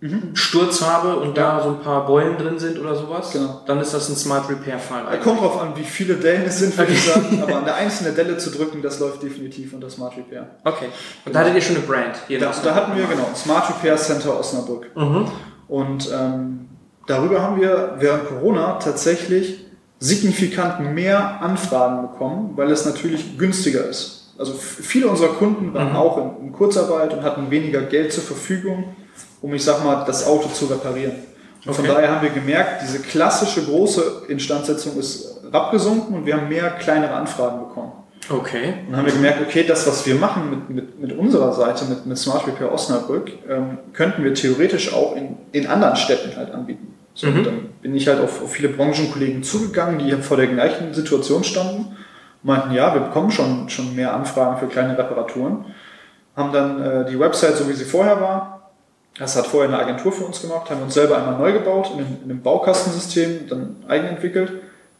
[0.00, 0.32] mhm.
[0.80, 1.56] Habe und ja.
[1.56, 3.62] da so ein paar Beulen drin sind oder sowas, genau.
[3.66, 5.04] dann ist das ein Smart Repair Fall.
[5.10, 7.42] Er kommt drauf an, wie viele Dellen es sind, würde ich sagen.
[7.42, 10.48] Aber an der einzelnen Delle zu drücken, das läuft definitiv unter Smart Repair.
[10.64, 10.86] Okay.
[11.24, 13.96] Und da hattet ihr schon eine Brand hier da, da hatten wir, genau, Smart Repair
[13.96, 14.94] Center Osnabrück.
[14.96, 15.30] Mhm.
[15.68, 16.68] Und ähm,
[17.06, 19.66] darüber haben wir während Corona tatsächlich
[19.98, 24.15] signifikant mehr Anfragen bekommen, weil es natürlich günstiger ist.
[24.38, 25.96] Also viele unserer Kunden waren mhm.
[25.96, 28.96] auch in, in Kurzarbeit und hatten weniger Geld zur Verfügung
[29.42, 31.12] um, ich sag mal, das Auto zu reparieren.
[31.64, 31.74] Und okay.
[31.74, 36.70] von daher haben wir gemerkt, diese klassische große Instandsetzung ist abgesunken und wir haben mehr
[36.70, 37.92] kleinere Anfragen bekommen.
[38.28, 38.74] Okay.
[38.86, 41.84] Und dann haben wir gemerkt, okay, das, was wir machen mit, mit, mit unserer Seite,
[41.84, 46.52] mit, mit Smart Repair Osnabrück, ähm, könnten wir theoretisch auch in, in anderen Städten halt
[46.52, 46.94] anbieten.
[47.14, 47.44] So, mhm.
[47.44, 51.95] dann bin ich halt auf, auf viele Branchenkollegen zugegangen, die vor der gleichen Situation standen,
[52.46, 55.66] meinten, ja, wir bekommen schon, schon mehr Anfragen für kleine Reparaturen,
[56.36, 58.70] haben dann äh, die Website, so wie sie vorher war,
[59.18, 61.98] das hat vorher eine Agentur für uns gemacht, haben uns selber einmal neu gebaut, in
[61.98, 64.52] einem, in einem Baukastensystem, dann eigenentwickelt.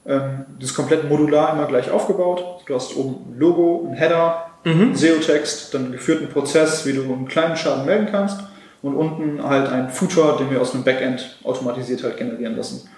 [0.06, 2.62] Ähm, das komplett modular immer gleich aufgebaut.
[2.66, 4.94] Du hast oben ein Logo, ein Header, mhm.
[4.94, 8.40] SEO-Text, dann einen geführten Prozess, wie du einen kleinen Schaden melden kannst
[8.82, 12.88] und unten halt ein Footer, den wir aus einem Backend automatisiert halt generieren lassen.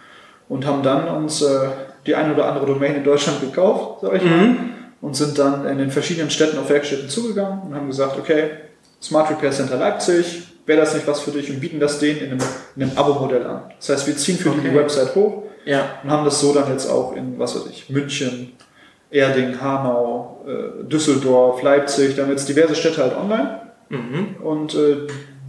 [0.49, 1.69] Und haben dann uns äh,
[2.09, 4.59] die eine oder andere Domain in Deutschland gekauft, sag ich mal, mhm.
[5.03, 8.51] und sind dann in den verschiedenen Städten auf Werkstätten zugegangen und haben gesagt, okay,
[9.01, 12.31] Smart Repair Center Leipzig, wäre das nicht was für dich und bieten das denen in
[12.33, 12.41] einem,
[12.77, 13.63] in einem Abo-Modell an.
[13.79, 14.61] Das heißt, wir ziehen für okay.
[14.65, 16.01] die Website hoch ja.
[16.03, 18.53] und haben das so dann jetzt auch in, was weiß ich, München,
[19.11, 23.61] Erding, Hanau, äh, Düsseldorf, Leipzig, dann jetzt diverse Städte halt online.
[23.91, 24.37] Mhm.
[24.43, 25.07] Und äh,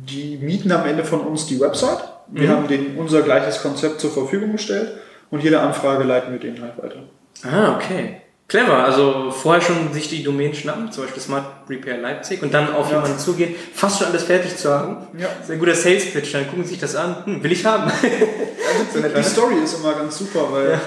[0.09, 2.03] die mieten am Ende von uns die Website.
[2.27, 2.53] Wir mhm.
[2.53, 4.89] haben denen unser gleiches Konzept zur Verfügung gestellt
[5.31, 7.03] und jede Anfrage leiten wir denen halt weiter.
[7.43, 8.21] Ah, okay.
[8.49, 12.73] Clever, also vorher schon sich die Domain schnappen, zum Beispiel Smart Repair Leipzig und dann
[12.73, 12.95] auf ja.
[12.95, 15.07] jemanden zugehen, fast schon alles fertig zu haben.
[15.19, 15.27] Ja.
[15.45, 17.91] Sehr guter Sales Pitch, dann gucken sie sich das an, hm, will ich haben.
[18.69, 20.81] Also die, die Story ist immer ganz super, weil ja.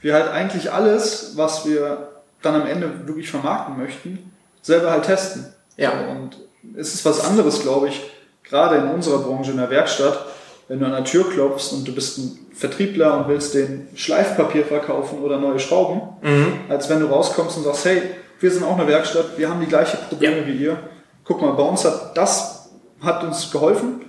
[0.00, 2.08] wir halt eigentlich alles, was wir
[2.40, 4.32] dann am Ende wirklich vermarkten möchten,
[4.62, 5.44] selber halt testen.
[5.76, 5.92] Ja.
[6.08, 6.38] Und
[6.76, 8.10] es ist was anderes, glaube ich,
[8.42, 10.26] gerade in unserer Branche, in der Werkstatt,
[10.68, 14.64] wenn du an der Tür klopfst und du bist ein Vertriebler und willst den Schleifpapier
[14.64, 16.60] verkaufen oder neue Schrauben, mhm.
[16.68, 18.02] als wenn du rauskommst und sagst, hey,
[18.40, 20.46] wir sind auch eine Werkstatt, wir haben die gleichen Probleme ja.
[20.46, 20.78] wie ihr.
[21.24, 22.70] Guck mal, bei uns hat das
[23.02, 24.06] hat uns geholfen,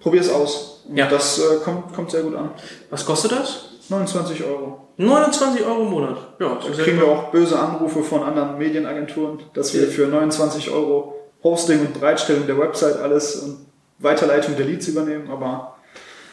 [0.00, 0.84] probier es aus.
[0.88, 1.08] Und ja.
[1.08, 2.50] das äh, kommt, kommt sehr gut an.
[2.88, 3.66] Was kostet das?
[3.90, 4.88] 29 Euro.
[4.96, 6.16] 29 Euro im Monat.
[6.38, 11.16] Ja, da kriegen wir auch böse Anrufe von anderen Medienagenturen, dass wir für 29 Euro
[11.42, 13.66] Hosting und Bereitstellung der Website alles und
[13.98, 15.76] Weiterleitung der Leads übernehmen, aber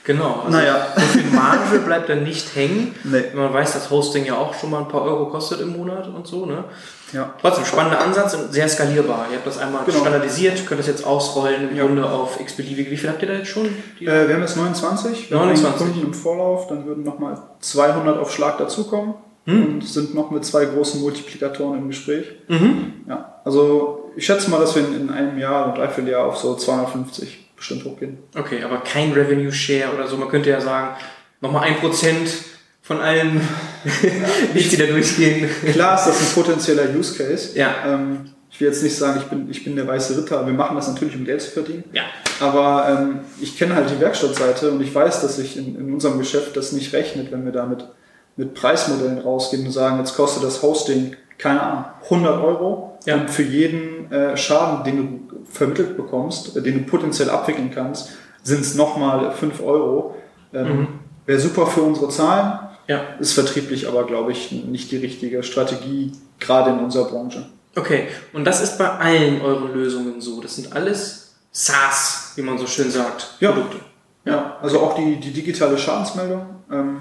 [0.07, 0.43] Genau.
[0.45, 0.87] Also naja.
[0.95, 2.95] So viel Marge bleibt dann nicht hängen.
[3.03, 3.25] Nee.
[3.35, 6.25] Man weiß, dass Hosting ja auch schon mal ein paar Euro kostet im Monat und
[6.25, 6.45] so.
[6.45, 6.63] Ne?
[7.11, 7.33] Ja.
[7.41, 9.25] Trotzdem, spannender Ansatz und sehr skalierbar.
[9.29, 9.99] Ihr habt das einmal genau.
[9.99, 11.85] standardisiert, könnt das jetzt ausrollen im ja.
[11.85, 12.89] Grunde auf x-beliebige.
[12.89, 13.65] Wie viel habt ihr da jetzt schon?
[13.65, 15.29] Äh, wir haben jetzt 29.
[15.29, 15.65] Wir 29.
[15.65, 19.15] haben Kunden im Vorlauf, dann würden nochmal 200 auf Schlag dazukommen.
[19.45, 19.65] mhm.
[19.65, 22.27] und sind noch mit zwei großen Multiplikatoren im Gespräch.
[22.47, 22.93] Mhm.
[23.09, 26.55] Ja, also ich schätze mal, dass wir in, einem Jahr, oder dreiviertel Jahr auf so
[26.55, 28.19] 250 bestimmt hochgehen.
[28.35, 30.15] Okay, aber kein Revenue Share oder so.
[30.15, 30.95] Man könnte ja sagen,
[31.41, 32.29] nochmal ein Prozent
[32.81, 33.41] von allen
[34.53, 35.49] Leads, die da durchgehen.
[35.73, 37.57] Klar ist das ein potenzieller Use Case.
[37.57, 37.75] Ja.
[37.85, 40.77] Ähm, ich will jetzt nicht sagen, ich bin, ich bin der weiße Ritter, wir machen
[40.77, 41.83] das natürlich, um Geld zu verdienen.
[41.91, 42.03] Ja.
[42.39, 46.17] Aber ähm, ich kenne halt die Werkstattseite und ich weiß, dass sich in, in unserem
[46.17, 47.85] Geschäft das nicht rechnet, wenn wir da mit,
[48.37, 53.15] mit Preismodellen rausgehen und sagen, jetzt kostet das Hosting, keine Ahnung, 100 Euro ja.
[53.15, 58.11] und für jeden äh, Schaden, den du vermittelt bekommst, äh, den du potenziell abwickeln kannst,
[58.43, 60.15] sind es nochmal 5 Euro.
[60.53, 60.87] Ähm, mhm.
[61.25, 63.01] Wäre super für unsere Zahlen, ja.
[63.19, 67.45] ist vertrieblich aber, glaube ich, nicht die richtige Strategie, gerade in unserer Branche.
[67.75, 70.41] Okay, und das ist bei allen euren Lösungen so.
[70.41, 73.51] Das sind alles SaaS, wie man so schön sagt, ja.
[73.51, 73.79] Produkte.
[74.25, 76.99] Ja, also auch die, die digitale Schadensmeldung ähm,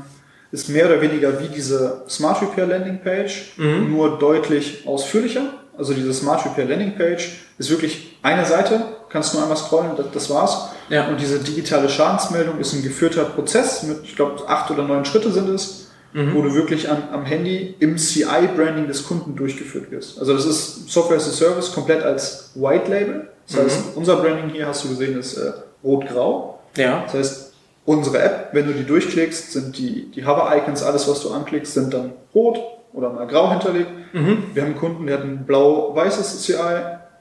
[0.56, 3.90] ist mehr oder weniger wie diese Smart Repair Landing Page, mhm.
[3.92, 5.42] nur deutlich ausführlicher.
[5.76, 10.06] Also diese Smart Repair Landing Page ist wirklich eine Seite, kannst nur einmal scrollen, das,
[10.12, 10.70] das war's.
[10.88, 11.08] Ja.
[11.08, 15.30] Und diese digitale Schadensmeldung ist ein geführter Prozess mit, ich glaube, acht oder neun Schritte
[15.30, 15.86] sind es
[16.16, 16.34] mhm.
[16.34, 20.18] wo du wirklich an, am Handy im CI-Branding des Kunden durchgeführt wirst.
[20.18, 23.28] Also das ist Software as a Service komplett als White Label.
[23.46, 23.92] Das heißt, mhm.
[23.96, 25.52] unser Branding hier, hast du gesehen, ist äh,
[25.84, 26.60] rot-grau.
[26.76, 27.04] Ja.
[27.04, 27.45] Das heißt,
[27.86, 31.94] unsere App, wenn du die durchklickst, sind die, die Hover-Icons, alles, was du anklickst, sind
[31.94, 32.60] dann rot
[32.92, 33.90] oder mal grau hinterlegt.
[34.12, 34.44] Mhm.
[34.52, 36.54] Wir haben einen Kunden, der hat ein blau-weißes CI,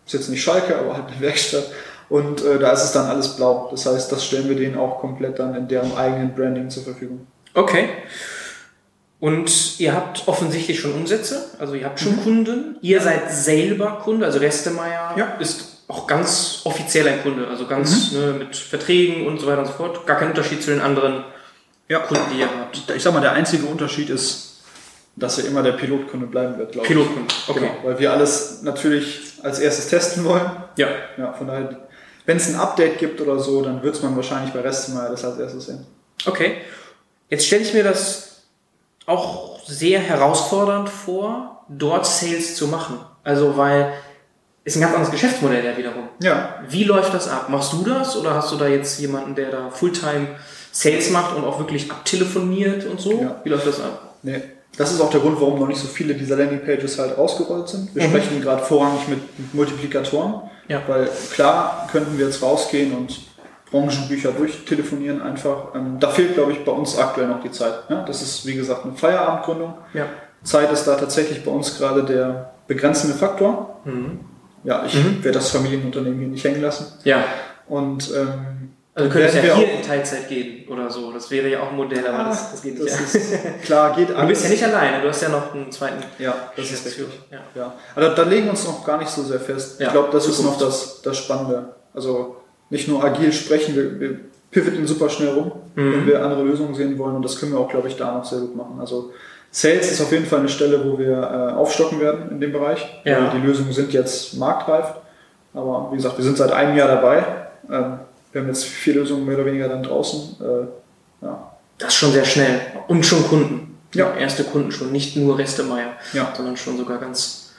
[0.05, 1.71] ist jetzt nicht Schalke, aber halt eine Werkstatt.
[2.09, 3.69] Und äh, da ist es dann alles blau.
[3.71, 7.25] Das heißt, das stellen wir denen auch komplett dann in deren eigenen Branding zur Verfügung.
[7.53, 7.89] Okay.
[9.19, 12.23] Und ihr habt offensichtlich schon Umsätze, also ihr habt schon mhm.
[12.23, 12.75] Kunden.
[12.81, 15.25] Ihr seid selber Kunde, also Restemeier ja.
[15.39, 18.19] ist auch ganz offiziell ein Kunde, also ganz mhm.
[18.19, 20.05] ne, mit Verträgen und so weiter und so fort.
[20.07, 21.23] Gar kein Unterschied zu den anderen
[21.87, 21.99] ja.
[21.99, 22.89] Kunden, die ihr habt.
[22.95, 24.63] Ich sag mal, der einzige Unterschied ist,
[25.15, 26.93] dass er immer der Pilotkunde bleiben wird, glaube ich.
[26.93, 27.59] Pilotkunde, okay.
[27.59, 30.49] Genau, weil wir alles natürlich als erstes testen wollen.
[30.77, 30.87] Ja.
[31.17, 31.87] Ja, von daher,
[32.25, 35.23] wenn es ein Update gibt oder so, dann wird es man wahrscheinlich bei Restemeier das
[35.23, 35.85] als erstes sehen.
[36.25, 36.57] Okay.
[37.29, 38.43] Jetzt stelle ich mir das
[39.05, 42.99] auch sehr herausfordernd vor, dort Sales zu machen.
[43.23, 43.93] Also weil
[44.65, 46.09] ist ein ganz anderes Geschäftsmodell ja wiederum.
[46.21, 46.55] Ja.
[46.67, 47.49] Wie läuft das ab?
[47.49, 50.27] Machst du das oder hast du da jetzt jemanden, der da Fulltime
[50.71, 53.21] Sales macht und auch wirklich abtelefoniert und so?
[53.21, 53.39] Ja.
[53.43, 54.15] Wie läuft das ab?
[54.23, 54.41] Nee.
[54.75, 57.95] Das ist auch der Grund, warum noch nicht so viele dieser Landingpages halt ausgerollt sind.
[57.95, 58.09] Wir mhm.
[58.09, 60.81] sprechen gerade vorrangig mit Multiplikatoren, ja.
[60.87, 63.19] weil klar könnten wir jetzt rausgehen und
[63.71, 65.75] Branchenbücher durchtelefonieren einfach.
[65.75, 67.73] Ähm, da fehlt, glaube ich, bei uns aktuell noch die Zeit.
[67.89, 68.03] Ja?
[68.03, 69.75] Das ist, wie gesagt, eine Feierabendgründung.
[69.93, 70.07] Ja.
[70.43, 73.79] Zeit ist da tatsächlich bei uns gerade der begrenzende Faktor.
[73.85, 74.19] Mhm.
[74.65, 75.23] Ja, ich mhm.
[75.23, 76.87] werde das Familienunternehmen hier nicht hängen lassen.
[77.03, 77.23] Ja.
[77.67, 81.11] Und ähm, also könnte es ja hier in Teilzeit gehen oder so.
[81.11, 82.93] Das wäre ja auch ein Modell, aber das, das geht nicht.
[82.93, 84.21] Das ist, klar, geht alles.
[84.21, 86.01] Du bist ja nicht alleine, du hast ja noch einen zweiten.
[86.17, 87.05] Ja, das ist richtig.
[87.29, 87.39] Ja.
[87.53, 87.73] ja.
[87.93, 89.79] Also da legen wir uns noch gar nicht so sehr fest.
[89.79, 89.87] Ja.
[89.87, 91.75] Ich glaube, das ist noch das, das Spannende.
[91.93, 92.37] Also
[92.69, 95.93] nicht nur agil sprechen, wir, wir pivoten super schnell rum, mhm.
[95.93, 98.23] wenn wir andere Lösungen sehen wollen und das können wir auch, glaube ich, da noch
[98.23, 98.77] sehr gut machen.
[98.79, 99.11] Also
[99.55, 102.85] Sales ist auf jeden Fall eine Stelle, wo wir äh, aufstocken werden in dem Bereich.
[103.05, 103.31] Ja.
[103.33, 104.95] Die Lösungen sind jetzt marktreif,
[105.53, 107.23] aber wie gesagt, wir sind seit einem Jahr dabei.
[107.71, 107.99] Ähm,
[108.33, 110.35] wir haben jetzt vier Lösungen mehr oder weniger dann draußen.
[110.41, 111.51] Äh, ja.
[111.77, 113.77] Das ist schon sehr schnell und schon Kunden.
[113.93, 114.13] Ja.
[114.17, 116.33] Erste Kunden schon, nicht nur Restemeier, ja.
[116.35, 117.53] sondern schon sogar ganz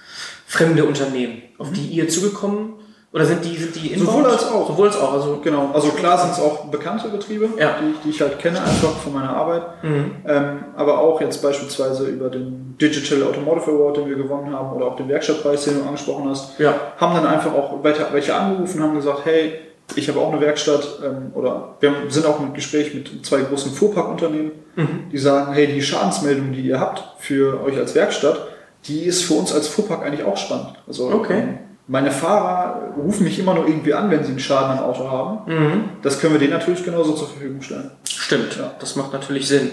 [0.46, 1.74] fremde Unternehmen, auf mhm.
[1.74, 2.74] die ihr zugekommen
[3.16, 4.10] oder sind die, sind die inbound?
[4.10, 4.68] Sowohl als auch.
[4.68, 5.12] Sowohl als auch.
[5.14, 5.70] Also, genau.
[5.72, 7.76] Also klar sind es auch bekannte Betriebe, ja.
[7.80, 9.62] die, die ich halt kenne, einfach von meiner Arbeit.
[9.82, 10.10] Mhm.
[10.28, 14.84] Ähm, aber auch jetzt beispielsweise über den Digital Automotive Award, den wir gewonnen haben, oder
[14.84, 16.74] auch den Werkstattpreis, den du angesprochen hast, ja.
[16.98, 19.60] haben dann einfach auch welche, welche angerufen und haben gesagt, hey,
[19.94, 23.72] ich habe auch eine Werkstatt ähm, oder wir sind auch im Gespräch mit zwei großen
[23.72, 25.08] Fuhrparkunternehmen, mhm.
[25.10, 28.46] die sagen, hey, die Schadensmeldung, die ihr habt für euch als Werkstatt,
[28.84, 30.74] die ist für uns als Fuhrpark eigentlich auch spannend.
[30.86, 31.38] Also okay.
[31.38, 31.58] Ähm,
[31.88, 35.52] meine Fahrer rufen mich immer nur irgendwie an, wenn sie einen Schaden am Auto haben.
[35.52, 35.84] Mhm.
[36.02, 37.92] Das können wir denen natürlich genauso zur Verfügung stellen.
[38.08, 38.74] Stimmt, ja.
[38.80, 39.70] das macht natürlich Sinn.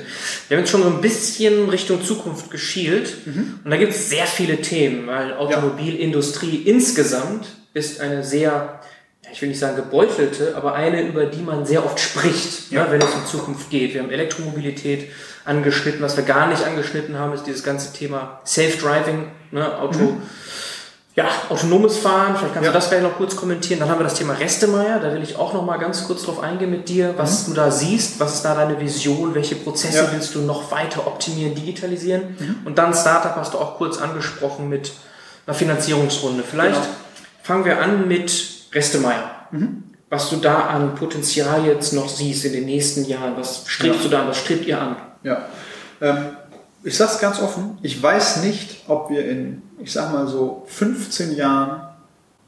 [0.48, 3.60] Wir haben jetzt schon so ein bisschen Richtung Zukunft geschielt mhm.
[3.64, 6.72] und da gibt es sehr viele Themen, weil Automobilindustrie ja.
[6.72, 8.80] insgesamt ist eine sehr,
[9.32, 12.84] ich will nicht sagen gebeutelte, aber eine, über die man sehr oft spricht, ja.
[12.84, 13.96] ne, wenn es um Zukunft geht.
[13.96, 15.10] Wir haben Elektromobilität
[15.46, 19.98] angeschnitten, was wir gar nicht angeschnitten haben, ist dieses ganze Thema Self-Driving, ne, Auto.
[19.98, 20.22] Mhm
[21.16, 22.72] ja, autonomes Fahren, vielleicht kannst ja.
[22.72, 23.80] du das gleich noch kurz kommentieren.
[23.80, 26.42] Dann haben wir das Thema Restemeier, da will ich auch noch mal ganz kurz drauf
[26.42, 27.52] eingehen mit dir, was mhm.
[27.52, 30.12] du da siehst, was ist da deine Vision, welche Prozesse ja.
[30.12, 32.36] willst du noch weiter optimieren, digitalisieren.
[32.40, 32.56] Mhm.
[32.66, 34.92] Und dann Startup hast du auch kurz angesprochen mit
[35.46, 36.44] einer Finanzierungsrunde.
[36.44, 36.96] Vielleicht genau.
[37.44, 39.30] fangen wir an mit Restemeier.
[39.52, 39.84] Mhm.
[40.10, 44.04] Was du da an Potenzial jetzt noch siehst in den nächsten Jahren, was strebst ja.
[44.04, 44.96] du da an, was strebt ihr an?
[45.22, 45.46] Ja,
[46.02, 46.38] ähm,
[46.84, 51.36] ich sag's ganz offen, ich weiß nicht, ob wir in, ich sag mal so 15
[51.36, 51.82] Jahren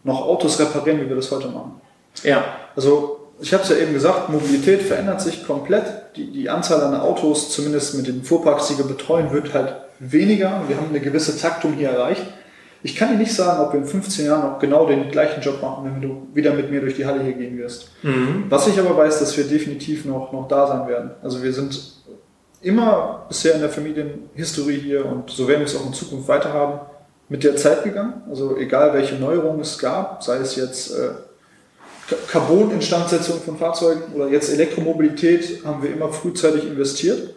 [0.04, 1.82] noch Autos reparieren, wie wir das heute machen.
[2.24, 2.44] Ja.
[2.76, 5.86] Also ich habe es ja eben gesagt, Mobilität verändert sich komplett.
[6.16, 10.62] Die, die Anzahl an Autos, zumindest mit den Fuhrparks, die wir betreuen, wird halt weniger.
[10.68, 12.24] Wir haben eine gewisse Taktung hier erreicht.
[12.84, 15.62] Ich kann dir nicht sagen, ob wir in 15 Jahren auch genau den gleichen Job
[15.62, 17.90] machen, wenn du wieder mit mir durch die Halle hier gehen wirst.
[18.04, 18.46] Mhm.
[18.50, 21.12] Was ich aber weiß, dass wir definitiv noch, noch da sein werden.
[21.24, 21.74] Also wir sind
[22.66, 26.52] immer bisher in der Familienhistorie hier und so werden wir es auch in Zukunft weiter
[26.52, 26.80] haben,
[27.30, 28.24] mit der Zeit gegangen.
[28.30, 31.10] Also egal welche Neuerungen es gab, sei es jetzt äh,
[32.28, 37.36] Carbon-Instandsetzung von Fahrzeugen oder jetzt Elektromobilität, haben wir immer frühzeitig investiert.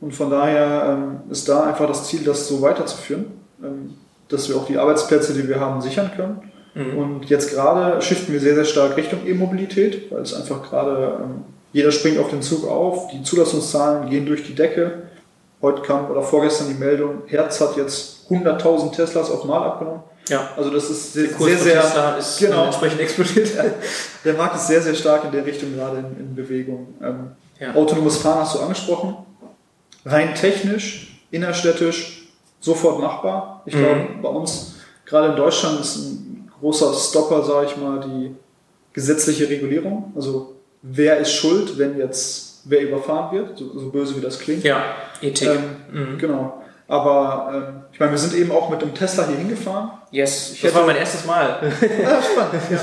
[0.00, 3.26] Und von daher ähm, ist da einfach das Ziel, das so weiterzuführen,
[3.62, 3.94] ähm,
[4.28, 6.40] dass wir auch die Arbeitsplätze, die wir haben, sichern können.
[6.74, 6.98] Mhm.
[6.98, 11.44] Und jetzt gerade shiften wir sehr, sehr stark Richtung E-Mobilität, weil es einfach gerade, ähm,
[11.72, 15.04] jeder springt auf den Zug auf, die Zulassungszahlen gehen durch die Decke.
[15.62, 20.02] Heute kam oder vorgestern die Meldung, Herz hat jetzt 100.000 Teslas auf Mal abgenommen.
[20.28, 20.48] Ja.
[20.56, 23.50] Also das ist sehr, sehr, sehr Tesla ist genau, entsprechend explodiert.
[24.24, 26.94] Der Markt ist sehr, sehr stark in der Richtung gerade in, in Bewegung.
[27.02, 27.74] Ähm, ja.
[27.74, 29.16] Autonomes Fahren hast du angesprochen.
[30.04, 32.28] Rein technisch, innerstädtisch,
[32.60, 33.62] sofort machbar.
[33.66, 33.78] Ich mhm.
[33.78, 38.34] glaube, bei uns, gerade in Deutschland, ist ein großer Stopper, sage ich mal, die
[38.92, 40.12] gesetzliche Regulierung.
[40.14, 44.64] Also wer ist schuld, wenn jetzt wer überfahren wird, so, so böse wie das klingt.
[44.64, 44.82] Ja,
[45.22, 45.48] Ethik.
[45.48, 46.18] Ähm, mhm.
[46.18, 46.62] Genau.
[46.90, 49.90] Aber ähm, ich meine, wir sind eben auch mit dem Tesla hier hingefahren.
[50.10, 51.60] Yes, ich das war mein erstes Mal.
[51.62, 52.62] ah, spannend.
[52.68, 52.78] Ja.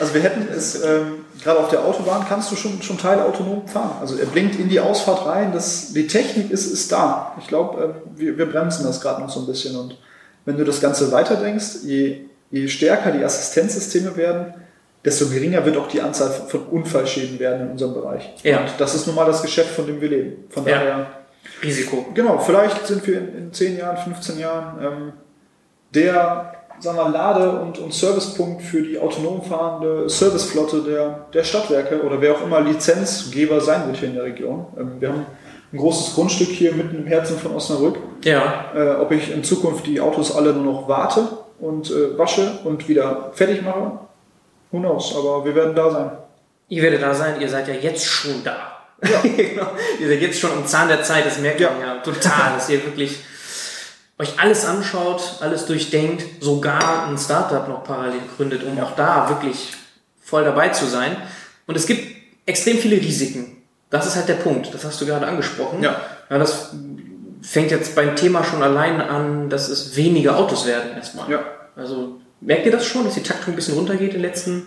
[0.00, 3.68] Also wir hätten es, ähm, gerade auf der Autobahn kannst du schon, schon Teile autonom
[3.68, 3.98] fahren.
[4.00, 7.36] Also er blinkt in die Ausfahrt rein, das, die Technik ist, ist da.
[7.40, 9.76] Ich glaube, ähm, wir, wir bremsen das gerade noch so ein bisschen.
[9.76, 9.96] Und
[10.44, 14.54] wenn du das Ganze weiterdenkst, je, je stärker die Assistenzsysteme werden,
[15.06, 18.28] desto geringer wird auch die Anzahl von Unfallschäden werden in unserem Bereich.
[18.42, 18.60] Ja.
[18.60, 20.44] Und das ist nun mal das Geschäft, von dem wir leben.
[20.50, 20.72] Von ja.
[20.72, 21.06] daher
[21.62, 22.06] Risiko.
[22.12, 25.12] Genau, vielleicht sind wir in, in 10 Jahren, 15 Jahren ähm,
[25.94, 32.02] der sagen wir, Lade- und, und Servicepunkt für die autonom fahrende Serviceflotte der, der Stadtwerke
[32.02, 34.66] oder wer auch immer Lizenzgeber sein wird hier in der Region.
[34.78, 35.26] Ähm, wir haben
[35.72, 37.98] ein großes Grundstück hier mitten im Herzen von Osnabrück.
[38.24, 38.72] Ja.
[38.74, 41.28] Äh, ob ich in Zukunft die Autos alle nur noch warte
[41.60, 43.92] und äh, wasche und wieder fertig mache,
[44.70, 46.10] who knows, aber wir werden da sein.
[46.68, 48.72] Ihr werdet da sein, ihr seid ja jetzt schon da.
[49.02, 49.20] Ja.
[49.22, 49.68] genau.
[50.00, 51.70] Ihr seid jetzt schon am Zahn der Zeit, das merkt ja.
[51.70, 53.18] man ja total, dass ihr wirklich
[54.18, 59.72] euch alles anschaut, alles durchdenkt, sogar ein Startup noch parallel gründet, um auch da wirklich
[60.22, 61.16] voll dabei zu sein.
[61.66, 63.62] Und es gibt extrem viele Risiken.
[63.90, 64.72] Das ist halt der Punkt.
[64.72, 65.82] Das hast du gerade angesprochen.
[65.82, 66.00] Ja.
[66.30, 66.74] ja das
[67.42, 71.30] fängt jetzt beim Thema schon allein an, dass es weniger Autos werden erstmal.
[71.30, 71.40] Ja.
[71.76, 74.66] Also merkt ihr das schon, dass die Taktung ein bisschen runtergeht in den letzten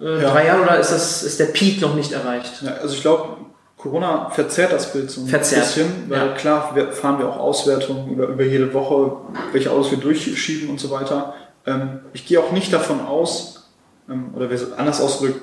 [0.00, 0.30] äh, ja.
[0.30, 2.62] drei Jahren oder ist das ist der Peak noch nicht erreicht?
[2.62, 3.36] Ja, also ich glaube,
[3.76, 5.66] Corona verzerrt das Bild so ein verzerrt.
[5.66, 6.34] bisschen, weil ja.
[6.34, 9.16] klar fahren wir auch Auswertungen über, über jede Woche,
[9.52, 11.34] welche Autos wir durchschieben und so weiter.
[11.66, 13.70] Ähm, ich gehe auch nicht davon aus,
[14.08, 15.40] ähm, oder wir anders ausgedrückt,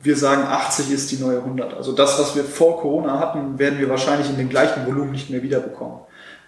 [0.00, 1.74] wir sagen 80 ist die neue 100.
[1.74, 5.30] Also das, was wir vor Corona hatten, werden wir wahrscheinlich in dem gleichen Volumen nicht
[5.30, 6.00] mehr wiederbekommen.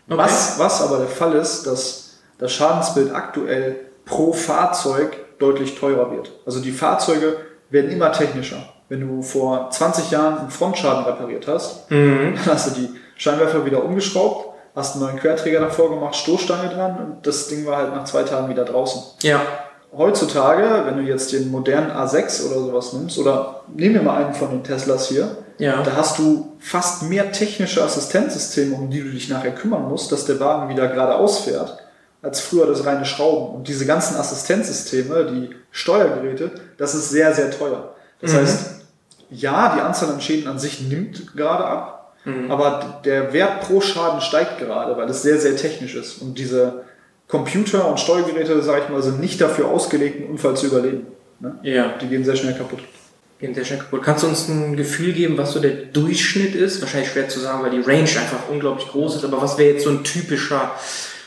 [0.09, 0.19] Okay.
[0.19, 6.33] Was, was aber der Fall ist, dass das Schadensbild aktuell pro Fahrzeug deutlich teurer wird.
[6.47, 7.37] Also die Fahrzeuge
[7.69, 8.57] werden immer technischer.
[8.89, 12.35] Wenn du vor 20 Jahren einen Frontschaden repariert hast, mhm.
[12.37, 16.99] dann hast du die Scheinwerfer wieder umgeschraubt, hast einen neuen Querträger davor gemacht, Stoßstange dran
[16.99, 19.03] und das Ding war halt nach zwei Tagen wieder draußen.
[19.23, 19.41] Ja.
[19.97, 24.35] Heutzutage, wenn du jetzt den modernen A6 oder sowas nimmst, oder nehmen wir mal einen
[24.35, 25.83] von den Teslas hier, ja.
[25.83, 30.27] da hast du fast mehr technische Assistenzsysteme, um die du dich nachher kümmern musst, dass
[30.27, 31.79] der Wagen wieder geradeaus fährt,
[32.23, 33.55] als früher das reine Schrauben.
[33.55, 37.95] Und diese ganzen Assistenzsysteme, die Steuergeräte, das ist sehr, sehr teuer.
[38.21, 38.37] Das mhm.
[38.39, 38.71] heißt,
[39.31, 42.51] ja, die Anzahl an Schäden an sich nimmt gerade ab, mhm.
[42.51, 46.23] aber der Wert pro Schaden steigt gerade, weil es sehr, sehr technisch ist.
[46.23, 46.85] Und diese
[47.29, 51.07] Computer und Steuergeräte, sage ich mal, sind nicht dafür ausgelegt, einen Unfall zu überleben.
[51.41, 51.59] Ne?
[51.63, 51.95] Ja.
[52.01, 52.81] Die gehen sehr schnell kaputt.
[53.41, 54.03] Gehen sehr schnell kaputt.
[54.03, 56.81] Kannst du uns ein Gefühl geben, was so der Durchschnitt ist?
[56.81, 59.85] Wahrscheinlich schwer zu sagen, weil die Range einfach unglaublich groß ist, aber was wäre jetzt
[59.85, 60.71] so ein typischer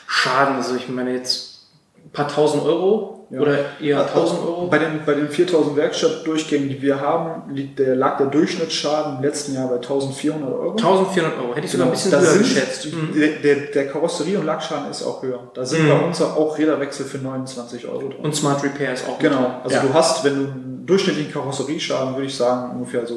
[0.09, 0.55] Schaden?
[0.55, 1.69] Also ich meine jetzt
[2.03, 3.41] ein paar tausend Euro ja.
[3.41, 4.67] Oder eher 1000 Euro?
[4.67, 9.21] Bei den, bei den 4000 Werkstattdurchgängen, die wir haben, liegt der, lag der Durchschnittsschaden im
[9.21, 10.71] letzten Jahr bei 1400 Euro.
[10.71, 11.97] 1400 Euro, hätte ich sogar genau.
[11.99, 12.87] ein bisschen höher sind, geschätzt.
[13.15, 15.51] Der, der, der Karosserie- und Lackschaden ist auch höher.
[15.53, 15.89] Da sind mhm.
[15.89, 18.19] bei uns auch Räderwechsel für 29 Euro drin.
[18.23, 19.83] Und Smart Repair ist auch Genau, also ja.
[19.83, 23.15] du hast, wenn du einen durchschnittlichen Karosserieschaden, würde ich sagen, ungefähr so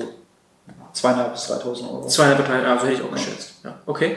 [0.94, 2.06] 2.500 bis 3.000 Euro.
[2.06, 3.52] 2.500 bis 3.000, also hätte ich auch geschätzt.
[3.64, 4.16] Ja, okay.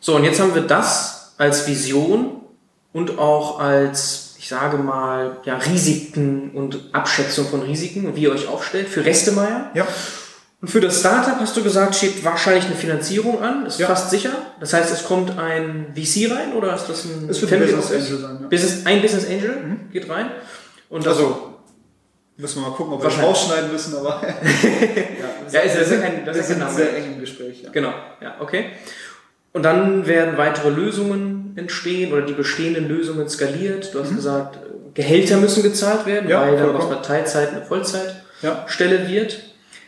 [0.00, 2.40] So, und jetzt haben wir das als Vision
[2.92, 8.48] und auch als sage mal, ja, Risiken und Abschätzung von Risiken und wie ihr euch
[8.48, 9.70] aufstellt für Restemeier.
[9.74, 9.86] Ja.
[10.60, 13.86] Und für das Startup hast du gesagt, steht wahrscheinlich eine Finanzierung an, ist ja.
[13.86, 14.30] fast sicher.
[14.58, 17.92] Das heißt, es kommt ein VC rein oder ist das ein Family ein Business?
[18.10, 18.48] Angel sein, ja.
[18.48, 19.90] Business, ein Business Angel Mhm.
[19.92, 20.30] geht rein.
[20.88, 21.54] Und das, Also,
[22.36, 24.20] müssen wir mal gucken, ob wir das rausschneiden müssen, aber.
[24.22, 24.34] ja,
[25.52, 26.74] Ja, ist ja wir sind, kein- das ist Name.
[26.74, 27.62] sehr eng im Gespräch.
[27.62, 27.70] Ja.
[27.70, 28.64] Genau, ja, okay.
[29.52, 33.92] Und dann werden weitere Lösungen entstehen oder die bestehenden Lösungen skaliert.
[33.92, 34.58] Du hast gesagt,
[34.94, 36.30] Gehälter müssen gezahlt werden, Mhm.
[36.30, 39.08] Ja, weil dann aus einer Teilzeit eine Vollzeitstelle Ja.
[39.08, 39.40] wird.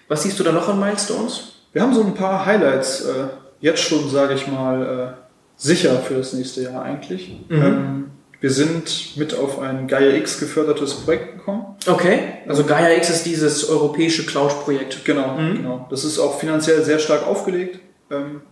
[0.08, 1.52] Was siehst du da noch an Milestones?
[1.72, 3.24] Wir haben so ein paar Highlights äh,
[3.60, 5.22] jetzt schon, sage ich mal, äh,
[5.56, 7.28] sicher für das nächste Jahr eigentlich.
[7.48, 7.62] Mhm.
[7.62, 8.10] Ähm,
[8.40, 11.76] wir sind mit auf ein Gaia X gefördertes Projekt gekommen.
[11.86, 15.04] Okay, also Gaia X ist dieses europäische Cloud-Projekt.
[15.04, 15.56] Genau, Mhm.
[15.58, 15.86] genau.
[15.90, 17.78] Das ist auch finanziell sehr stark aufgelegt
[18.10, 18.42] ähm,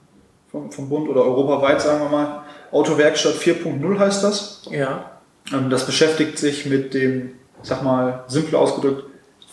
[0.51, 2.43] vom, vom Bund oder europaweit, sagen wir mal.
[2.73, 4.63] Autowerkstatt 4.0 heißt das.
[4.71, 5.11] Ja.
[5.53, 7.33] Ähm, Das beschäftigt sich mit dem,
[7.63, 9.05] ich sag mal, simpel ausgedrückt,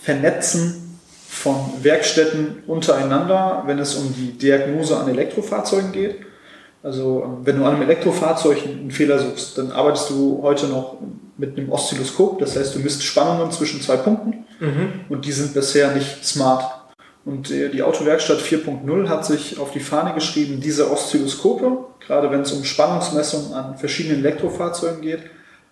[0.01, 6.15] Vernetzen von Werkstätten untereinander, wenn es um die Diagnose an Elektrofahrzeugen geht.
[6.83, 10.97] Also ähm, wenn du an einem Elektrofahrzeug einen Fehler suchst, dann arbeitest du heute noch
[11.37, 12.39] mit einem Oszilloskop.
[12.39, 15.01] Das heißt, du misst Spannungen zwischen zwei Punkten Mhm.
[15.09, 16.63] und die sind bisher nicht smart.
[17.27, 22.39] Und äh, die Autowerkstatt 4.0 hat sich auf die Fahne geschrieben, diese Oszilloskope, gerade wenn
[22.39, 25.23] es um Spannungsmessungen an verschiedenen Elektrofahrzeugen geht,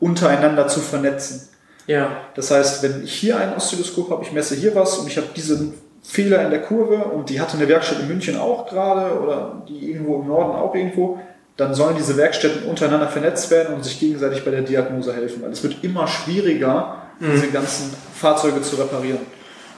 [0.01, 1.47] untereinander zu vernetzen.
[1.87, 2.09] Ja.
[2.35, 5.27] Das heißt, wenn ich hier ein Oszilloskop habe, ich messe hier was und ich habe
[5.33, 9.63] diesen Fehler in der Kurve und die hatte eine Werkstatt in München auch gerade oder
[9.69, 11.21] die irgendwo im Norden auch irgendwo,
[11.55, 15.41] dann sollen diese Werkstätten untereinander vernetzt werden und sich gegenseitig bei der Diagnose helfen.
[15.41, 19.19] Weil es wird immer schwieriger, diese ganzen Fahrzeuge zu reparieren.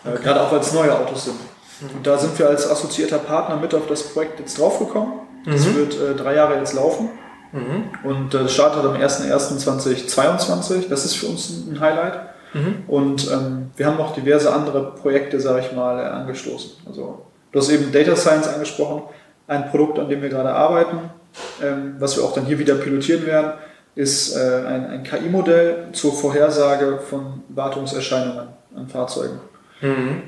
[0.04, 1.36] Äh, Gerade auch weil es neue Autos sind.
[1.82, 5.14] Und da sind wir als assoziierter Partner mit auf das Projekt jetzt draufgekommen.
[5.46, 7.10] Das wird äh, drei Jahre jetzt laufen.
[8.04, 10.90] Und äh, startet am 01.01.2022.
[10.90, 12.20] Das ist für uns ein ein Highlight.
[12.88, 16.72] Und ähm, wir haben noch diverse andere Projekte, sage ich mal, äh, angestoßen.
[16.88, 19.04] Also du hast eben Data Science angesprochen,
[19.48, 20.98] ein Produkt, an dem wir gerade arbeiten,
[21.62, 23.54] ähm, was wir auch dann hier wieder pilotieren werden,
[23.96, 29.40] ist äh, ein, ein KI-Modell zur Vorhersage von Wartungserscheinungen an Fahrzeugen.
[29.82, 30.24] Mhm.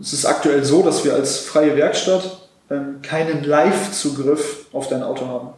[0.00, 5.26] Es ist aktuell so, dass wir als freie Werkstatt ähm, keinen Live-Zugriff auf dein Auto
[5.26, 5.48] haben.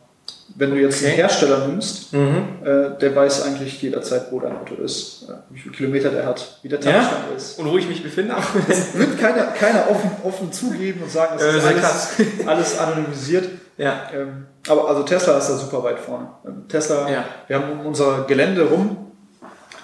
[0.57, 1.22] Wenn du jetzt einen Okay.
[1.22, 2.43] Hersteller nimmst, Mhm.
[2.64, 6.59] äh, der weiß eigentlich jederzeit, wo dein Auto ist, äh, wie viele Kilometer der hat,
[6.62, 6.93] wie der Ja?
[6.93, 7.59] Tankstand ist.
[7.59, 8.34] Und wo ich mich befinde?
[8.68, 12.09] Das wird keiner, keiner offen, offen zugeben und sagen, es Äh, ist alles,
[12.47, 13.49] alles anonymisiert.
[13.78, 14.09] ja.
[14.12, 16.28] Ähm, aber also Tesla ist da super weit vorne.
[16.45, 17.24] Ähm, Tesla, Ja.
[17.47, 18.97] wir haben um unser Gelände rum,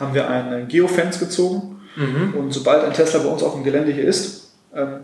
[0.00, 1.75] haben wir einen Geofence gezogen.
[1.96, 2.34] Mhm.
[2.36, 5.00] Und sobald ein Tesla bei uns auf dem Gelände hier ist, ähm,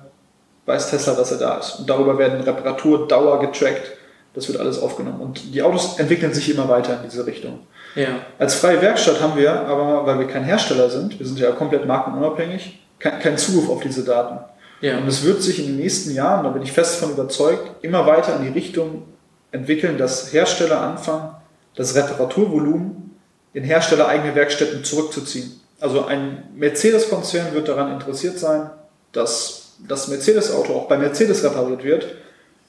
[0.66, 1.80] weiß Tesla, dass er da ist.
[1.80, 3.93] Und darüber werden Reparaturdauer getrackt.
[4.34, 5.20] Das wird alles aufgenommen.
[5.20, 7.61] Und die Autos entwickeln sich immer weiter in diese Richtung.
[7.95, 8.09] Ja.
[8.38, 11.86] Als freie Werkstatt haben wir aber, weil wir kein Hersteller sind, wir sind ja komplett
[11.86, 14.38] markenunabhängig, kein- keinen Zugriff auf diese Daten.
[14.80, 14.99] Ja.
[14.99, 18.07] Und es wird sich in den nächsten Jahren, da bin ich fest davon überzeugt, immer
[18.07, 19.03] weiter in die Richtung
[19.51, 21.30] entwickeln, dass Hersteller anfangen,
[21.76, 23.11] das Reparaturvolumen
[23.53, 25.61] in herstellereigene Werkstätten zurückzuziehen.
[25.83, 28.70] Also ein Mercedes-Konzern wird daran interessiert sein,
[29.11, 32.07] dass das Mercedes-Auto auch bei Mercedes repariert wird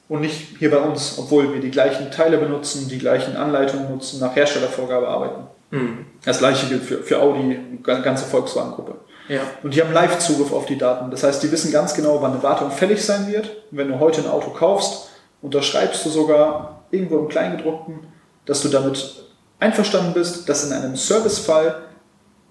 [0.09, 4.19] und nicht hier bei uns, obwohl wir die gleichen Teile benutzen, die gleichen Anleitungen nutzen,
[4.19, 5.43] nach Herstellervorgabe arbeiten.
[5.69, 6.05] Mhm.
[6.25, 8.95] Das gleiche gilt für, für Audi, die ganze Volkswagen-Gruppe.
[9.29, 9.41] Ja.
[9.61, 11.11] Und die haben Live-Zugriff auf die Daten.
[11.11, 13.45] Das heißt, die wissen ganz genau, wann eine Wartung fällig sein wird.
[13.69, 15.09] Und wenn du heute ein Auto kaufst,
[15.43, 18.07] unterschreibst du sogar irgendwo im Kleingedruckten,
[18.47, 19.23] dass du damit
[19.59, 21.75] einverstanden bist, dass in einem Servicefall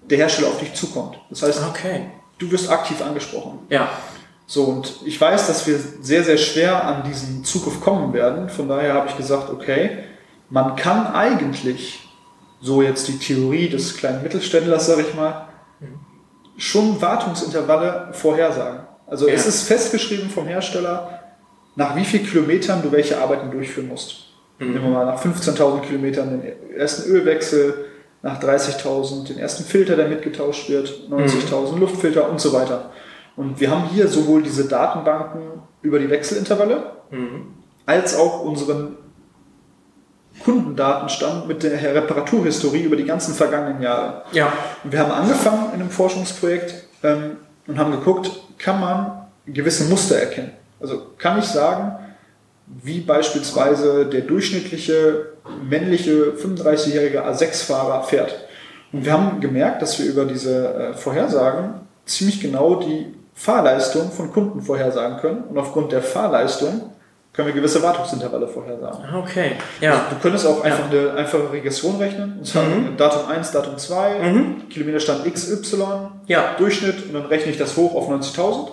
[0.09, 1.17] der Hersteller auf dich zukommt.
[1.29, 2.05] Das heißt, Okay.
[2.39, 3.59] du wirst aktiv angesprochen.
[3.69, 3.89] Ja.
[4.45, 8.49] So, und ich weiß, dass wir sehr, sehr schwer an diesen Zugriff kommen werden.
[8.49, 9.99] Von daher habe ich gesagt, okay,
[10.49, 11.99] man kann eigentlich,
[12.61, 15.47] so jetzt die Theorie des kleinen Mittelständlers, sage ich mal,
[16.57, 18.81] schon Wartungsintervalle vorhersagen.
[19.07, 19.33] Also Ja.
[19.33, 21.19] es ist festgeschrieben vom Hersteller,
[21.75, 24.27] nach wie vielen Kilometern du welche Arbeiten durchführen musst.
[24.59, 27.85] Nehmen wir mal nach 15.000 Kilometern den ersten Ölwechsel,
[28.23, 32.89] nach 30.000 den ersten Filter, der mitgetauscht wird, 90.000 Luftfilter und so weiter.
[33.35, 35.41] Und wir haben hier sowohl diese Datenbanken
[35.81, 36.91] über die Wechselintervalle,
[37.85, 38.97] als auch unseren
[40.43, 44.23] Kundendatenstand mit der Reparaturhistorie über die ganzen vergangenen Jahre.
[44.31, 44.51] Ja.
[44.83, 50.17] Und wir haben angefangen in einem Forschungsprojekt ähm, und haben geguckt, kann man gewisse Muster
[50.17, 50.51] erkennen.
[50.79, 51.97] Also kann ich sagen,
[52.67, 55.32] wie beispielsweise der durchschnittliche
[55.67, 58.33] männliche 35-jährige A6-Fahrer fährt.
[58.91, 64.31] Und wir haben gemerkt, dass wir über diese äh, Vorhersagen ziemlich genau die Fahrleistung von
[64.31, 65.43] Kunden vorhersagen können.
[65.49, 66.81] Und aufgrund der Fahrleistung
[67.33, 69.03] können wir gewisse Wartungsintervalle vorhersagen.
[69.11, 69.53] Ah, Okay.
[69.81, 70.05] Ja.
[70.11, 74.69] Du könntest auch einfach eine einfache Regression rechnen und sagen Datum 1, Datum 2, Mhm.
[74.69, 75.83] Kilometerstand XY,
[76.27, 76.51] Ja.
[76.59, 78.67] Durchschnitt und dann rechne ich das hoch auf 90.000.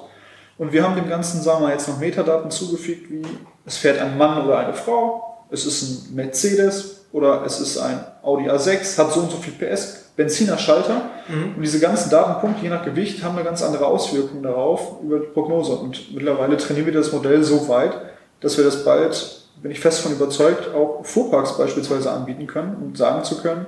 [0.59, 3.23] Und wir haben dem Ganzen, sagen wir jetzt noch Metadaten zugefügt, wie
[3.64, 8.05] es fährt ein Mann oder eine Frau, es ist ein Mercedes oder es ist ein
[8.22, 11.03] Audi A6, hat so und so viel PS, Benziner Schalter.
[11.28, 11.57] Mhm.
[11.57, 15.26] Und diese ganzen Datenpunkte, je nach Gewicht, haben eine ganz andere Auswirkung darauf über die
[15.26, 15.72] Prognose.
[15.72, 17.92] Und mittlerweile trainieren wir das Modell so weit,
[18.40, 22.96] dass wir das bald, bin ich fest von überzeugt, auch Fuhrparks beispielsweise anbieten können und
[22.96, 23.66] sagen zu können,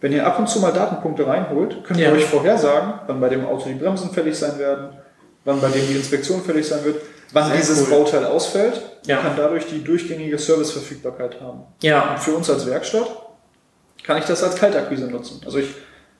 [0.00, 2.12] wenn ihr ab und zu mal Datenpunkte reinholt, könnt ihr ja.
[2.12, 4.90] euch vorhersagen, wann bei dem Auto die Bremsen fällig sein werden,
[5.44, 7.00] wann bei dem die Inspektion fällig sein wird,
[7.32, 7.98] wann Sehr dieses cool.
[7.98, 9.18] Bauteil ausfällt ja.
[9.18, 11.62] und kann dadurch die durchgängige Serviceverfügbarkeit haben.
[11.82, 12.12] Ja.
[12.12, 13.06] Und für uns als Werkstatt
[14.04, 15.40] kann ich das als Kaltakquise nutzen.
[15.44, 15.68] Also ich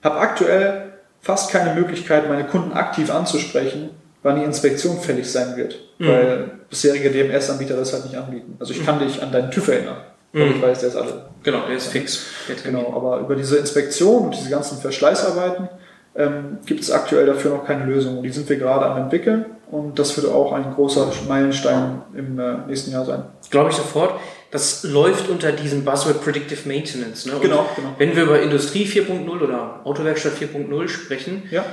[0.02, 3.90] habe aktuell fast keine Möglichkeit, meine Kunden aktiv anzusprechen,
[4.22, 6.08] wann die Inspektion fällig sein wird, mhm.
[6.08, 8.56] weil bisherige DMS-Anbieter das halt nicht anbieten.
[8.58, 8.86] Also ich mhm.
[8.86, 9.98] kann dich an deinen TÜV erinnern.
[10.32, 10.54] Mhm.
[10.56, 11.26] Ich weiß, der ist alle.
[11.42, 12.24] Genau, der ist fix.
[12.64, 15.68] Genau, aber über diese Inspektion und diese ganzen Verschleißarbeiten
[16.16, 18.22] ähm, gibt es aktuell dafür noch keine Lösung.
[18.22, 22.66] Die sind wir gerade am entwickeln und das wird auch ein großer Meilenstein im äh,
[22.66, 23.24] nächsten Jahr sein.
[23.50, 24.20] Glaube ich sofort.
[24.50, 27.26] Das läuft unter diesem Buzzword Predictive Maintenance.
[27.26, 27.32] Ne?
[27.40, 27.94] Genau, genau.
[27.98, 31.64] Wenn wir über Industrie 4.0 oder Autowerkstatt 4.0 sprechen, ja.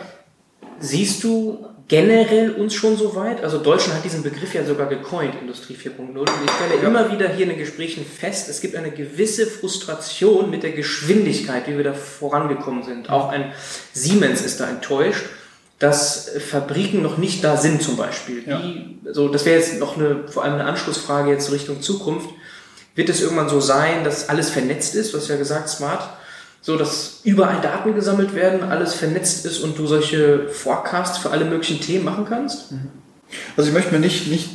[0.80, 3.44] siehst du generell uns schon so weit?
[3.44, 6.18] Also Deutschland hat diesen Begriff ja sogar gecoint, Industrie 4.0.
[6.18, 6.88] Und ich stelle ja.
[6.88, 11.68] immer wieder hier in den Gesprächen fest, es gibt eine gewisse Frustration mit der Geschwindigkeit,
[11.68, 13.10] wie wir da vorangekommen sind.
[13.10, 13.52] Auch ein
[13.94, 15.26] Siemens ist da enttäuscht,
[15.82, 18.44] dass Fabriken noch nicht da sind zum Beispiel.
[18.48, 18.60] Ja.
[18.60, 22.30] Die, so, das wäre jetzt noch eine, vor allem eine Anschlussfrage jetzt Richtung Zukunft.
[22.96, 25.14] Wird es irgendwann so sein, dass alles vernetzt ist?
[25.14, 26.08] Hast ja gesagt, smart
[26.62, 31.46] so dass überall Daten gesammelt werden, alles vernetzt ist und du solche Forecasts für alle
[31.46, 32.72] möglichen Themen machen kannst?
[32.72, 32.90] Mhm.
[33.58, 34.50] Also ich möchte mir nicht, nicht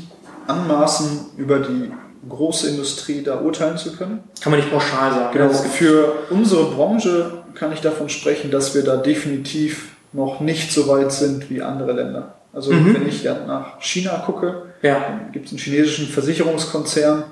[0.47, 1.91] anmaßen, über die
[2.29, 4.23] große Industrie da urteilen zu können.
[4.41, 5.33] Kann man nicht pauschal sagen.
[5.33, 10.89] Genau, für unsere Branche kann ich davon sprechen, dass wir da definitiv noch nicht so
[10.89, 12.35] weit sind wie andere Länder.
[12.53, 12.95] Also mhm.
[12.95, 15.21] wenn ich ja nach China gucke, ja.
[15.33, 17.25] gibt es einen chinesischen Versicherungskonzern,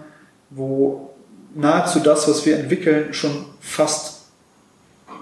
[0.51, 1.11] wo
[1.55, 4.25] nahezu das, was wir entwickeln, schon fast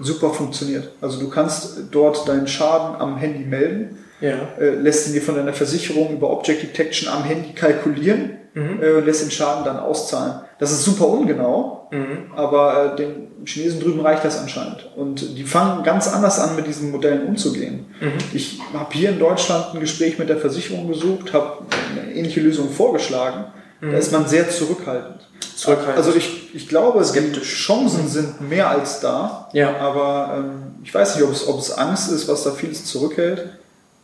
[0.00, 0.90] super funktioniert.
[1.00, 4.48] Also du kannst dort deinen Schaden am Handy melden, ja.
[4.58, 8.82] äh, lässt ihn dir von deiner Versicherung über Object Detection am Handy kalkulieren mhm.
[8.82, 10.40] äh, und lässt den Schaden dann auszahlen.
[10.58, 12.32] Das ist super ungenau, mhm.
[12.34, 14.88] aber äh, den Chinesen drüben reicht das anscheinend.
[14.96, 17.86] Und die fangen ganz anders an, mit diesen Modellen umzugehen.
[18.00, 18.12] Mhm.
[18.32, 22.70] Ich habe hier in Deutschland ein Gespräch mit der Versicherung gesucht, habe eine ähnliche Lösung
[22.70, 23.46] vorgeschlagen.
[23.80, 23.94] Da mhm.
[23.94, 25.26] ist man sehr zurückhaltend
[25.62, 25.96] zurückhaltend.
[25.96, 27.50] Also ich, ich glaube, Skeptisch.
[27.50, 29.48] die Chancen sind mehr als da.
[29.52, 29.76] Ja.
[29.78, 33.48] Aber ähm, ich weiß nicht, ob es, ob es Angst ist, was da vieles zurückhält.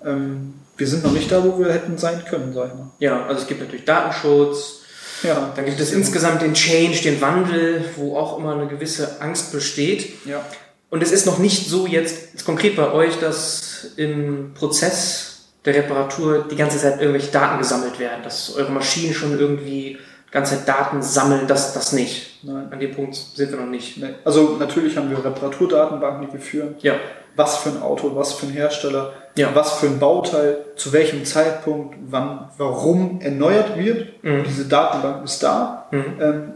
[0.05, 2.91] Ähm, wir sind noch nicht da, wo wir hätten sein können, sag ich mal.
[2.99, 4.83] Ja, also es gibt natürlich Datenschutz.
[5.23, 9.51] Ja, dann gibt es insgesamt den Change, den Wandel, wo auch immer eine gewisse Angst
[9.51, 10.25] besteht.
[10.25, 10.45] Ja.
[10.91, 16.47] Und es ist noch nicht so jetzt, konkret bei euch, dass im Prozess der Reparatur
[16.49, 19.99] die ganze Zeit irgendwelche Daten gesammelt werden, dass eure Maschinen schon irgendwie
[20.31, 22.45] ganze Daten sammeln, das, das nicht.
[22.45, 22.69] Nein.
[22.71, 23.97] An dem Punkt sind wir noch nicht.
[23.97, 24.15] Nee.
[24.25, 26.75] Also natürlich haben wir Reparaturdatenbanken, die wir führen.
[26.81, 26.95] Ja.
[27.35, 29.55] Was für ein Auto, was für ein Hersteller, ja.
[29.55, 34.23] was für ein Bauteil, zu welchem Zeitpunkt, wann, warum erneuert wird.
[34.23, 34.45] Mhm.
[34.45, 35.87] Diese Datenbank ist da.
[35.91, 36.05] Mhm.
[36.21, 36.53] Ähm,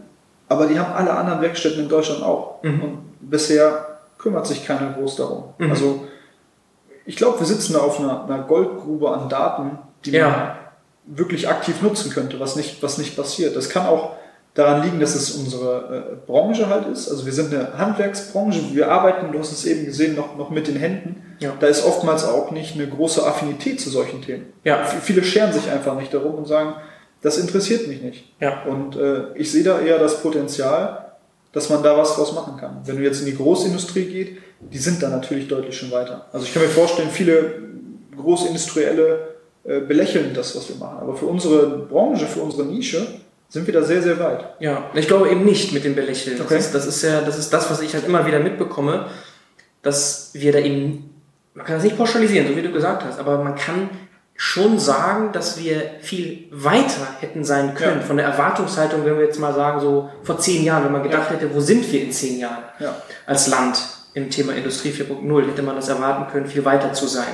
[0.49, 2.63] aber die haben alle anderen Werkstätten in Deutschland auch.
[2.63, 2.83] Mhm.
[2.83, 5.45] Und bisher kümmert sich keiner groß darum.
[5.59, 5.71] Mhm.
[5.71, 6.09] Also
[7.05, 10.29] ich glaube, wir sitzen da auf einer, einer Goldgrube an Daten, die ja.
[10.29, 10.53] man
[11.05, 13.57] wirklich aktiv nutzen könnte, was nicht, was nicht passiert.
[13.57, 14.13] Das kann auch
[14.55, 17.11] daran liegen, dass es unsere äh, Branche halt ist.
[17.11, 20.69] Also wir sind eine Handwerksbranche, wir arbeiten, du hast es eben gesehen, noch, noch mit
[20.69, 21.32] den Händen.
[21.43, 21.55] Ja.
[21.59, 24.53] Da ist oftmals auch nicht eine große Affinität zu solchen Themen.
[24.65, 24.85] Ja.
[24.85, 26.75] Viele scheren sich einfach nicht darum und sagen,
[27.21, 28.25] das interessiert mich nicht.
[28.41, 28.63] Ja.
[28.65, 31.13] Und äh, ich sehe da eher das Potenzial,
[31.53, 32.81] dass man da was draus machen kann.
[32.85, 36.27] Wenn du jetzt in die Großindustrie geht, die sind da natürlich deutlich schon weiter.
[36.33, 37.61] Also ich kann mir vorstellen, viele
[38.17, 39.29] Großindustrielle
[39.65, 40.99] äh, belächeln das, was wir machen.
[41.01, 43.07] Aber für unsere Branche, für unsere Nische,
[43.49, 44.45] sind wir da sehr, sehr weit.
[44.61, 46.41] Ja, ich glaube eben nicht mit dem Belächeln.
[46.41, 46.55] Okay.
[46.55, 49.09] Das, ist, das ist ja, das ist das, was ich halt immer wieder mitbekomme,
[49.83, 51.11] dass wir da eben,
[51.55, 53.91] man kann das nicht pauschalisieren, so wie du gesagt hast, aber man kann
[54.35, 58.07] schon sagen, dass wir viel weiter hätten sein können ja.
[58.07, 61.31] von der Erwartungshaltung, wenn wir jetzt mal sagen, so vor zehn Jahren, wenn man gedacht
[61.31, 61.37] ja.
[61.37, 62.95] hätte, wo sind wir in zehn Jahren ja.
[63.27, 63.79] als Land?
[64.15, 67.33] im Thema Industrie 4.0 hätte man das erwarten können, viel weiter zu sein.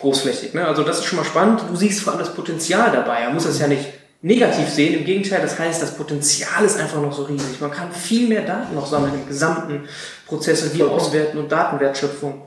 [0.00, 0.54] Großflächig.
[0.54, 0.66] Ne?
[0.66, 1.62] Also das ist schon mal spannend.
[1.68, 3.24] Du siehst vor allem das Potenzial dabei.
[3.24, 3.84] Man muss das ja nicht
[4.22, 4.94] negativ sehen.
[4.94, 7.60] Im Gegenteil, das heißt, das Potenzial ist einfach noch so riesig.
[7.60, 9.88] Man kann viel mehr Daten noch sammeln im gesamten
[10.26, 12.42] Prozess und die auswerten und Datenwertschöpfung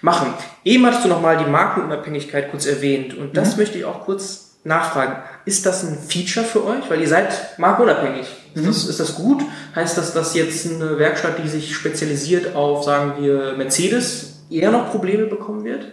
[0.00, 0.32] machen.
[0.64, 3.62] Eben hattest du nochmal die Markenunabhängigkeit kurz erwähnt und das mhm.
[3.62, 6.88] möchte ich auch kurz nachfragen, ist das ein Feature für euch?
[6.88, 8.26] Weil ihr seid markenunabhängig.
[8.54, 8.66] Ist, mhm.
[8.66, 9.42] das, ist das gut?
[9.74, 14.90] Heißt das, dass jetzt eine Werkstatt, die sich spezialisiert auf, sagen wir, Mercedes, eher noch
[14.90, 15.86] Probleme bekommen wird?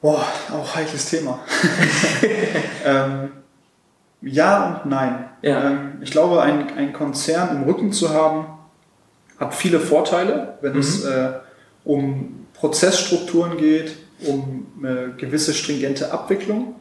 [0.00, 1.38] Boah, auch heikles Thema.
[2.84, 3.30] ähm,
[4.20, 5.28] Ja und nein.
[5.42, 5.70] Ja.
[5.70, 8.46] Ähm, ich glaube, ein, ein Konzern im Rücken zu haben,
[9.38, 11.32] hat viele Vorteile, wenn es äh,
[11.84, 13.92] um Prozessstrukturen geht,
[14.26, 16.76] um äh, gewisse stringente Abwicklung.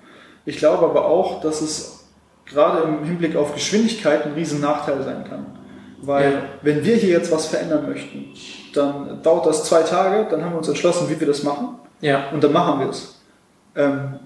[0.45, 2.06] Ich glaube aber auch, dass es
[2.45, 5.45] gerade im Hinblick auf Geschwindigkeit ein riesen Nachteil sein kann.
[6.02, 6.41] Weil Ja.
[6.62, 8.26] wenn wir hier jetzt was verändern möchten,
[8.74, 12.30] dann dauert das zwei Tage, dann haben wir uns entschlossen, wie wir das machen Ja.
[12.32, 13.16] und dann machen wir es.
[13.76, 14.20] Ähm,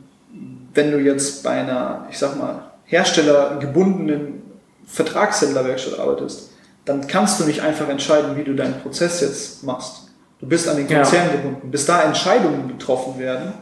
[0.73, 4.41] wenn du jetzt bei einer, ich sag mal, herstellergebundenen
[4.87, 6.51] Vertragshändlerwerkstatt arbeitest,
[6.85, 10.04] dann kannst du nicht einfach entscheiden, wie du deinen Prozess jetzt machst.
[10.45, 10.97] Du bist an den Ja.
[11.01, 11.71] Konzern gebunden.
[11.71, 13.53] Bis da Entscheidungen getroffen werden,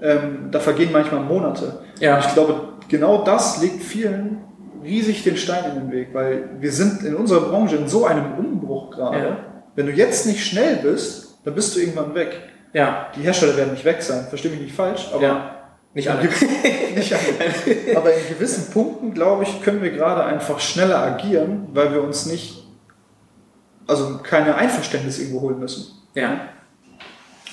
[0.00, 1.84] ähm, da vergehen manchmal Monate.
[2.00, 2.16] Ja.
[2.16, 4.38] Und ich glaube, genau das legt vielen
[4.82, 8.34] riesig den Stein in den Weg, weil wir sind in unserer Branche in so einem
[8.36, 9.18] Umbruch gerade.
[9.18, 9.36] Ja.
[9.76, 12.40] Wenn du jetzt nicht schnell bist, dann bist du irgendwann weg.
[12.72, 13.06] Ja.
[13.14, 15.54] Die Hersteller werden nicht weg sein, verstehe mich nicht falsch, aber ja.
[15.94, 16.22] Nicht alle.
[16.96, 17.96] nicht alle.
[17.96, 22.26] Aber in gewissen Punkten, glaube ich, können wir gerade einfach schneller agieren, weil wir uns
[22.26, 22.66] nicht,
[23.86, 26.01] also keine Einverständnis irgendwo holen müssen.
[26.14, 26.48] Ja.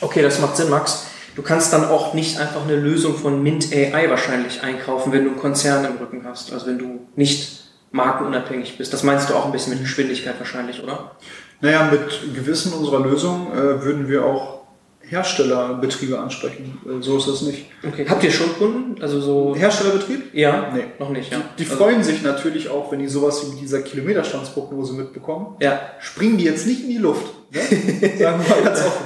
[0.01, 1.07] Okay, das macht Sinn, Max.
[1.35, 5.31] Du kannst dann auch nicht einfach eine Lösung von Mint AI wahrscheinlich einkaufen, wenn du
[5.31, 6.51] einen Konzern im Rücken hast.
[6.51, 7.59] Also wenn du nicht
[7.91, 8.93] markenunabhängig bist.
[8.93, 11.11] Das meinst du auch ein bisschen mit Geschwindigkeit wahrscheinlich, oder?
[11.61, 14.58] Naja, mit gewissen unserer Lösungen äh, würden wir auch
[15.09, 16.79] Herstellerbetriebe ansprechen.
[16.85, 17.65] Äh, so ist das nicht.
[17.87, 18.05] Okay.
[18.07, 19.01] Habt ihr schon Kunden?
[19.01, 19.55] Also so.
[19.55, 20.33] Herstellerbetrieb?
[20.33, 20.71] Ja?
[20.73, 20.83] Nee.
[20.99, 21.39] Noch nicht, ja.
[21.57, 25.55] Die Also- freuen sich natürlich auch, wenn die sowas wie dieser Kilometerstandsprognose mitbekommen.
[25.61, 25.79] Ja.
[25.99, 27.25] springen die jetzt nicht in die Luft.
[27.51, 27.59] Ne?
[28.19, 29.05] Sagen wir mal ganz offen.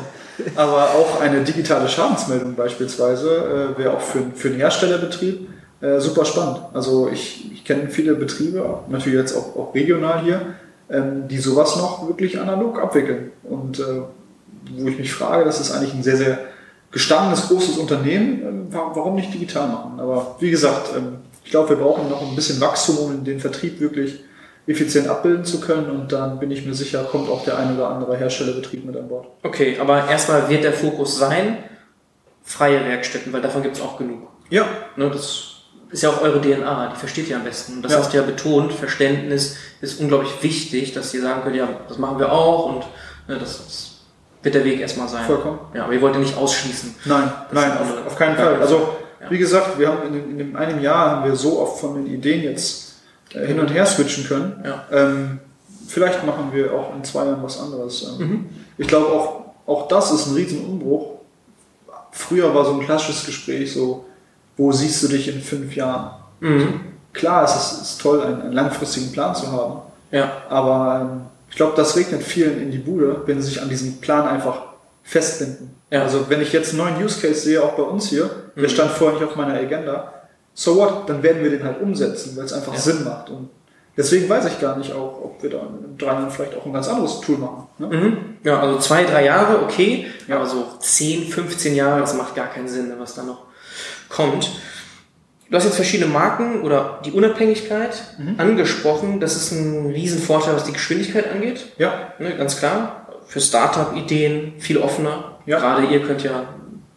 [0.56, 5.48] Aber auch eine digitale Schadensmeldung beispielsweise äh, wäre auch für, für einen Herstellerbetrieb
[5.82, 6.60] äh, super spannend.
[6.74, 10.42] Also ich, ich kenne viele Betriebe, natürlich jetzt auch, auch regional hier,
[10.90, 13.32] ähm, die sowas noch wirklich analog abwickeln.
[13.44, 13.84] Und äh,
[14.72, 16.40] wo ich mich frage, das ist eigentlich ein sehr, sehr
[16.92, 20.00] gestandenes, großes Unternehmen, ähm, wa- warum nicht digital machen?
[20.00, 23.80] Aber wie gesagt, ähm, ich glaube, wir brauchen noch ein bisschen Wachstum, um den Vertrieb
[23.80, 24.24] wirklich
[24.66, 27.90] effizient abbilden zu können und dann bin ich mir sicher, kommt auch der ein oder
[27.90, 29.28] andere Herstellerbetrieb mit an Bord.
[29.44, 31.58] Okay, aber erstmal wird der Fokus sein,
[32.44, 34.28] freie Werkstätten, weil davon gibt es auch genug.
[34.50, 35.50] Ja, Ne, das
[35.92, 37.74] ist ja auch eure DNA, die versteht ihr am besten.
[37.78, 37.98] Und das Ja.
[38.00, 42.20] hast du ja betont, Verständnis ist unglaublich wichtig, dass ihr sagen könnt, ja, das machen
[42.20, 42.84] wir auch und
[43.28, 43.93] ne, das, das
[44.44, 45.26] wird der Weg erstmal sein.
[45.26, 45.60] vollkommen.
[45.74, 46.94] Ja, aber ihr wollt ja nicht ausschließen.
[47.06, 48.36] Nein, nein, auf, auf keinen.
[48.36, 48.56] Fall.
[48.62, 48.90] Also,
[49.22, 49.30] Ja.
[49.32, 51.96] wie gesagt, wir haben in, dem- in dem einem Jahr haben wir so oft von
[51.96, 52.96] den Ideen jetzt
[53.34, 54.62] äh, hin und her switchen können.
[54.66, 54.84] Ja.
[54.92, 55.40] Ähm,
[55.88, 58.04] vielleicht machen wir auch in zwei Jahren was anderes.
[58.20, 58.50] Ähm, Mhm.
[58.78, 61.20] Ich glaube, auch, auch das ist ein Riesenumbruch.
[62.12, 64.06] Früher war so ein klassisches Gespräch so,
[64.58, 66.12] wo siehst du dich in fünf Jahren?
[66.42, 66.82] Mhm.
[67.14, 69.82] Klar, es ist, ist toll, einen, einen langfristigen Plan zu haben.
[70.12, 71.22] Ja, Aber ähm,
[71.54, 74.64] ich glaube, das regnet vielen in die Bude, wenn sie sich an diesen Plan einfach
[75.04, 75.76] festbinden.
[75.92, 76.02] Ja.
[76.02, 78.70] Also wenn ich jetzt einen neuen Use Case sehe, auch bei uns hier, der Mhm.
[78.70, 80.12] stand vorher nicht auf meiner Agenda,
[80.56, 82.80] so what, dann werden wir den halt umsetzen, weil es einfach Ja.
[82.80, 83.30] Sinn macht.
[83.30, 83.50] Und
[83.96, 86.74] deswegen weiß ich gar nicht auch, ob wir da in drei Jahren vielleicht auch ein
[86.74, 87.68] ganz anderes Tool machen.
[87.78, 87.88] Ne?
[87.88, 88.18] mhm.
[88.44, 90.38] ja, also zwei, drei Jahre, okay, Ja.
[90.38, 93.44] aber so 10, 15 Jahre, das macht gar keinen Sinn, ne, was da noch
[94.10, 94.50] kommt.
[95.54, 98.40] Du hast jetzt verschiedene Marken oder die Unabhängigkeit Mhm.
[98.40, 99.20] angesprochen.
[99.20, 101.68] Das ist ein Riesenvorteil, was die Geschwindigkeit angeht.
[101.78, 103.06] Ja, Ne, ganz klar.
[103.28, 105.38] Für Startup-Ideen viel offener.
[105.46, 105.60] Ja.
[105.60, 106.46] Gerade ihr könnt ja,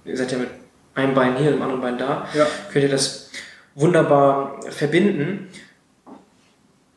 [0.06, 0.48] ihr seid ja mit
[0.94, 3.28] einem Bein hier, dem anderen Bein da, ja, könnt ihr das
[3.74, 5.48] wunderbar verbinden.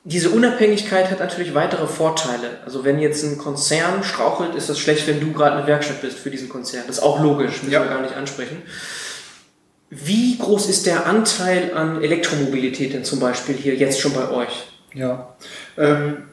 [0.05, 2.59] Diese Unabhängigkeit hat natürlich weitere Vorteile.
[2.63, 6.19] Also wenn jetzt ein Konzern strauchelt, ist das schlecht, wenn du gerade eine Werkstatt bist
[6.19, 6.83] für diesen Konzern.
[6.87, 7.81] Das ist auch logisch, müssen Ja.
[7.83, 8.61] wir gar nicht ansprechen.
[9.89, 14.67] Wie groß ist der Anteil an Elektromobilität denn zum Beispiel hier jetzt schon bei euch?
[14.93, 15.35] ja.
[15.77, 16.23] Ähm,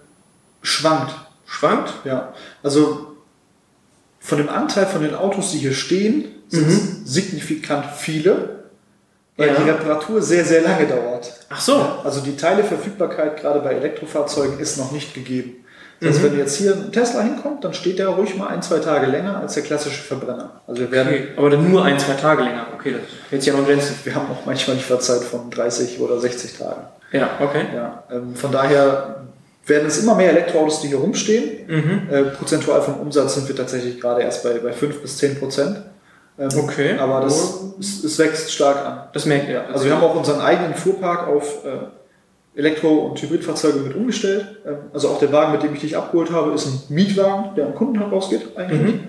[0.63, 1.15] schwankt.
[1.47, 1.93] Schwankt?
[2.05, 3.17] Ja, also
[4.19, 8.65] von dem Anteil von den Autos, die hier stehen, sind es signifikant viele,
[9.37, 9.55] weil Mhm.
[9.57, 9.63] Ja.
[9.63, 11.33] die Reparatur sehr, sehr lange dauert.
[11.49, 11.77] Ach so.
[12.05, 15.65] Also die Teileverfügbarkeit gerade bei Elektrofahrzeugen ist noch nicht gegeben.
[16.01, 16.25] Das heißt, Mhm.
[16.33, 19.39] wenn jetzt hier ein Tesla hinkommt, dann steht der ruhig mal ein, zwei Tage länger
[19.41, 20.51] als der klassische Verbrenner.
[20.67, 22.67] Also wir werden, Okay, aber dann nur ein, zwei Tage länger.
[22.75, 23.95] Okay, das hält ja noch Grenzen.
[24.05, 26.83] wir haben auch manchmal Lieferzeit von 30 oder 60 Tagen.
[27.13, 27.63] Ja, okay.
[27.75, 29.25] Ja, ähm, von daher
[29.67, 31.67] werden es immer mehr Elektroautos, die hier rumstehen.
[31.67, 32.09] Mhm.
[32.11, 35.79] Äh, prozentual vom Umsatz sind wir tatsächlich gerade erst bei, bei 5 bis 10 Prozent.
[36.39, 36.99] Ähm, Okay.
[36.99, 39.01] Aber das, es, es wächst stark an.
[39.15, 39.55] Das merkt ihr.
[39.55, 41.69] Ja, also wir haben auch unseren eigenen Fuhrpark auf äh,
[42.57, 44.47] Elektro- und Hybridfahrzeuge mit umgestellt.
[44.67, 47.67] Ähm, also auch der Wagen, mit dem ich dich abgeholt habe, ist ein Mietwagen, der
[47.67, 48.95] am Kunden herausgeht eigentlich.
[48.95, 49.01] Mhm.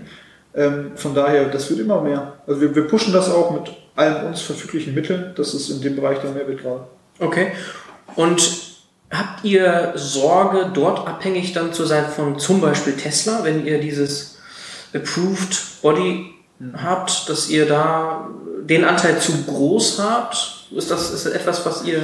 [0.54, 2.34] Ähm, von daher, das wird immer mehr.
[2.46, 5.34] Also wir, wir pushen das auch mit allen uns verfüglichen Mitteln.
[5.36, 6.86] Das ist in dem Bereich der mehr wird gerade.
[7.20, 7.52] Okay.
[8.16, 8.68] Und
[9.10, 14.40] habt ihr Sorge, dort abhängig dann zu sein von zum Beispiel Tesla, wenn ihr dieses
[14.94, 16.34] Approved Body
[16.74, 18.30] habt, dass ihr da
[18.64, 20.68] den Anteil zu groß habt?
[20.76, 22.02] Ist das, ist das etwas, was ihr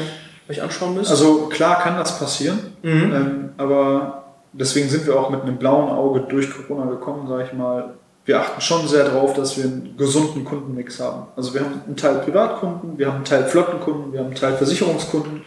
[0.49, 1.11] euch anschauen müsst?
[1.11, 3.13] Also klar kann das passieren, mhm.
[3.13, 4.23] ähm, aber
[4.53, 7.93] deswegen sind wir auch mit einem blauen Auge durch Corona gekommen, sage ich mal.
[8.25, 11.27] Wir achten schon sehr darauf, dass wir einen gesunden Kundenmix haben.
[11.35, 14.53] Also wir haben einen Teil Privatkunden, wir haben einen Teil Flottenkunden, wir haben einen Teil
[14.53, 15.41] Versicherungskunden.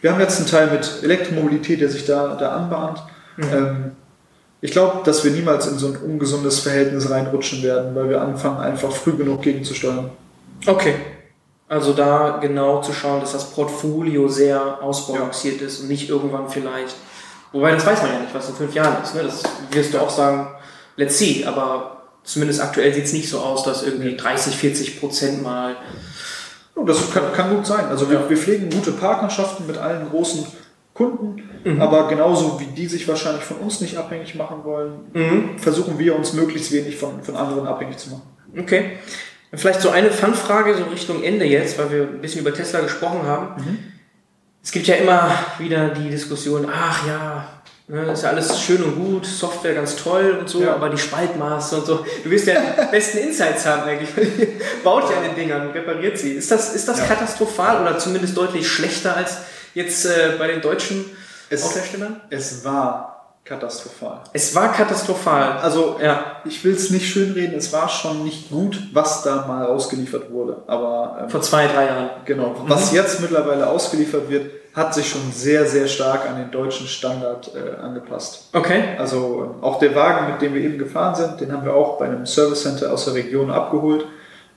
[0.00, 3.02] Wir haben jetzt einen Teil mit Elektromobilität, der sich da, da anbahnt.
[3.36, 3.44] Mhm.
[3.52, 3.92] Ähm,
[4.62, 8.58] ich glaube, dass wir niemals in so ein ungesundes Verhältnis reinrutschen werden, weil wir anfangen,
[8.58, 10.10] einfach früh genug gegenzusteuern.
[10.66, 10.94] Okay.
[11.72, 15.66] Also da genau zu schauen, dass das Portfolio sehr ausbalanciert ja.
[15.66, 16.94] ist und nicht irgendwann vielleicht.
[17.50, 19.14] Wobei, das weiß man ja nicht, was in fünf Jahren ist.
[19.14, 19.22] Ne?
[19.22, 20.48] Das wirst du auch sagen,
[20.96, 21.46] let's see.
[21.46, 25.76] Aber zumindest aktuell sieht es nicht so aus, dass irgendwie 30, 40 Prozent mal.
[26.84, 27.86] Das kann, kann gut sein.
[27.86, 28.28] Also wir, ja.
[28.28, 30.46] wir pflegen gute Partnerschaften mit allen großen
[30.92, 31.80] Kunden, mhm.
[31.80, 35.58] aber genauso wie die sich wahrscheinlich von uns nicht abhängig machen wollen, mhm.
[35.58, 38.36] versuchen wir uns möglichst wenig von, von anderen abhängig zu machen.
[38.58, 38.98] Okay.
[39.54, 43.26] Vielleicht so eine Fanfrage so Richtung Ende jetzt, weil wir ein bisschen über Tesla gesprochen
[43.26, 43.62] haben.
[43.62, 43.78] Mhm.
[44.62, 47.48] Es gibt ja immer wieder die Diskussion, ach ja,
[47.88, 50.74] ne, ist ja alles schön und gut, Software ganz toll und so, ja.
[50.74, 52.06] aber die Spaltmaße und so.
[52.24, 54.08] Du wirst ja die besten Insights haben eigentlich.
[54.84, 56.32] Baut ja an den Dingern, repariert sie.
[56.32, 57.06] Ist das, ist das ja.
[57.06, 59.38] katastrophal oder zumindest deutlich schlechter als
[59.74, 61.04] jetzt äh, bei den deutschen
[61.50, 62.20] es, Autoherstellern?
[62.30, 64.20] Es war katastrophal.
[64.32, 65.58] Es war katastrophal.
[65.58, 66.36] Also, ja.
[66.44, 70.62] ich will es nicht schönreden, es war schon nicht gut, was da mal ausgeliefert wurde.
[70.66, 72.10] Aber ähm, vor zwei, drei Jahren.
[72.24, 72.50] Genau.
[72.50, 72.68] Mhm.
[72.68, 77.50] Was jetzt mittlerweile ausgeliefert wird, hat sich schon sehr, sehr stark an den deutschen Standard
[77.54, 78.48] äh, angepasst.
[78.54, 78.96] Okay.
[78.98, 82.06] Also auch der Wagen, mit dem wir eben gefahren sind, den haben wir auch bei
[82.06, 84.06] einem Service Center aus der Region abgeholt.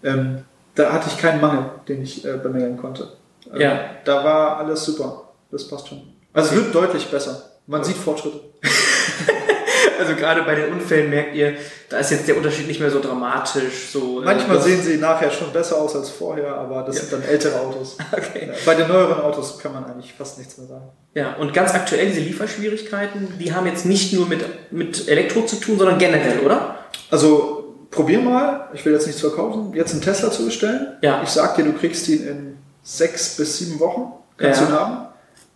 [0.03, 3.09] Ähm, da hatte ich keinen Mangel, den ich äh, bemängeln konnte.
[3.53, 3.79] Ähm, ja.
[4.05, 5.23] Da war alles super.
[5.51, 6.01] Das passt schon.
[6.33, 7.54] Also es wird deutlich besser.
[7.67, 8.39] Man sieht Fortschritte.
[9.99, 11.55] also gerade bei den Unfällen merkt ihr,
[11.89, 13.89] da ist jetzt der Unterschied nicht mehr so dramatisch.
[13.91, 17.01] So, äh, Manchmal sehen sie nachher schon besser aus als vorher, aber das ja.
[17.01, 17.97] sind dann ältere Autos.
[18.11, 18.49] Okay.
[18.65, 20.89] Bei den neueren Autos kann man eigentlich fast nichts mehr sagen.
[21.13, 25.57] Ja, und ganz aktuell diese Lieferschwierigkeiten, die haben jetzt nicht nur mit, mit Elektro zu
[25.57, 26.79] tun, sondern generell, oder?
[27.11, 30.97] Also probier mal, ich will jetzt nichts verkaufen, jetzt einen Tesla zu bestellen.
[31.01, 31.21] Ja.
[31.23, 34.67] Ich sag dir, du kriegst ihn in sechs bis sieben Wochen, kannst ja.
[34.67, 35.07] du ihn haben.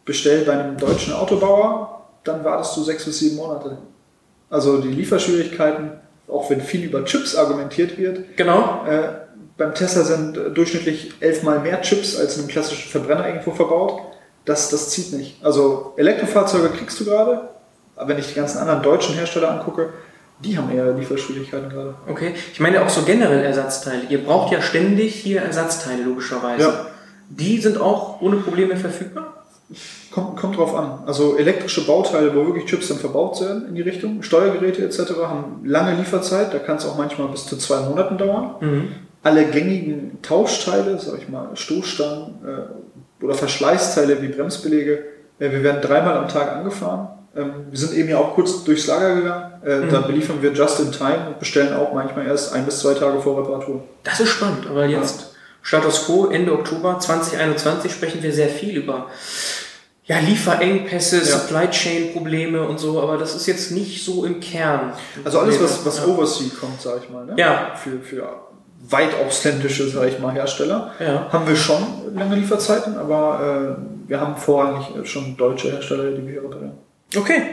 [0.05, 1.98] Bestell bei einem deutschen Autobauer,
[2.29, 3.77] dann wartest du sechs bis sieben Monate.
[4.49, 5.91] Also die Lieferschwierigkeiten,
[6.27, 8.37] auch wenn viel über Chips argumentiert wird.
[8.37, 8.85] Genau.
[8.87, 9.09] Äh,
[9.57, 14.01] beim Tesla sind durchschnittlich elfmal mehr Chips als in einem klassischen Verbrenner irgendwo verbaut.
[14.45, 15.43] Das, das zieht nicht.
[15.43, 17.49] Also Elektrofahrzeuge kriegst du gerade,
[17.95, 19.89] aber wenn ich die ganzen anderen deutschen Hersteller angucke,
[20.43, 21.95] die haben eher Lieferschwierigkeiten gerade.
[22.07, 24.03] Okay, ich meine auch so generell Ersatzteile.
[24.07, 26.63] Ihr braucht ja ständig hier Ersatzteile, logischerweise.
[26.63, 26.87] Ja.
[27.29, 29.45] Die sind auch ohne Probleme verfügbar?
[30.19, 30.99] Kommt, kommt drauf an.
[31.05, 34.99] Also elektrische Bauteile, wo wirklich Chips dann verbaut werden in die Richtung, Steuergeräte etc.
[35.23, 38.55] haben lange Lieferzeit, da kann es auch manchmal bis zu zwei Monaten dauern.
[38.59, 38.87] Mhm.
[39.23, 45.03] Alle gängigen Tauschteile, sag ich mal, Stoßstangen äh, oder Verschleißteile wie Bremsbeläge,
[45.39, 47.09] äh, wir werden dreimal am Tag angefahren.
[47.35, 49.53] Ähm, wir sind eben ja auch kurz durchs Lager gegangen.
[49.65, 49.89] Äh, mhm.
[49.89, 53.19] Da beliefern wir just in time und bestellen auch manchmal erst ein bis zwei Tage
[53.19, 53.83] vor Reparatur.
[54.03, 55.27] Das ist spannend, aber jetzt ja.
[55.61, 59.07] Status Quo Ende Oktober 2021 sprechen wir sehr viel über
[60.09, 61.23] ja, Lieferengpässe, ja.
[61.23, 64.93] Supply Chain Probleme und so, aber das ist jetzt nicht so im Kern.
[65.23, 66.05] Also alles, was, was ja.
[66.07, 67.35] Oversea kommt, sage ich mal, ne?
[67.37, 67.75] ja.
[67.75, 68.27] für, für
[68.89, 71.31] weit ausländische, sage ich mal, Hersteller, ja.
[71.31, 71.83] haben wir schon
[72.15, 76.73] lange Lieferzeiten, aber äh, wir haben vorrangig schon deutsche Hersteller, die wir hier reparieren.
[77.15, 77.43] Okay.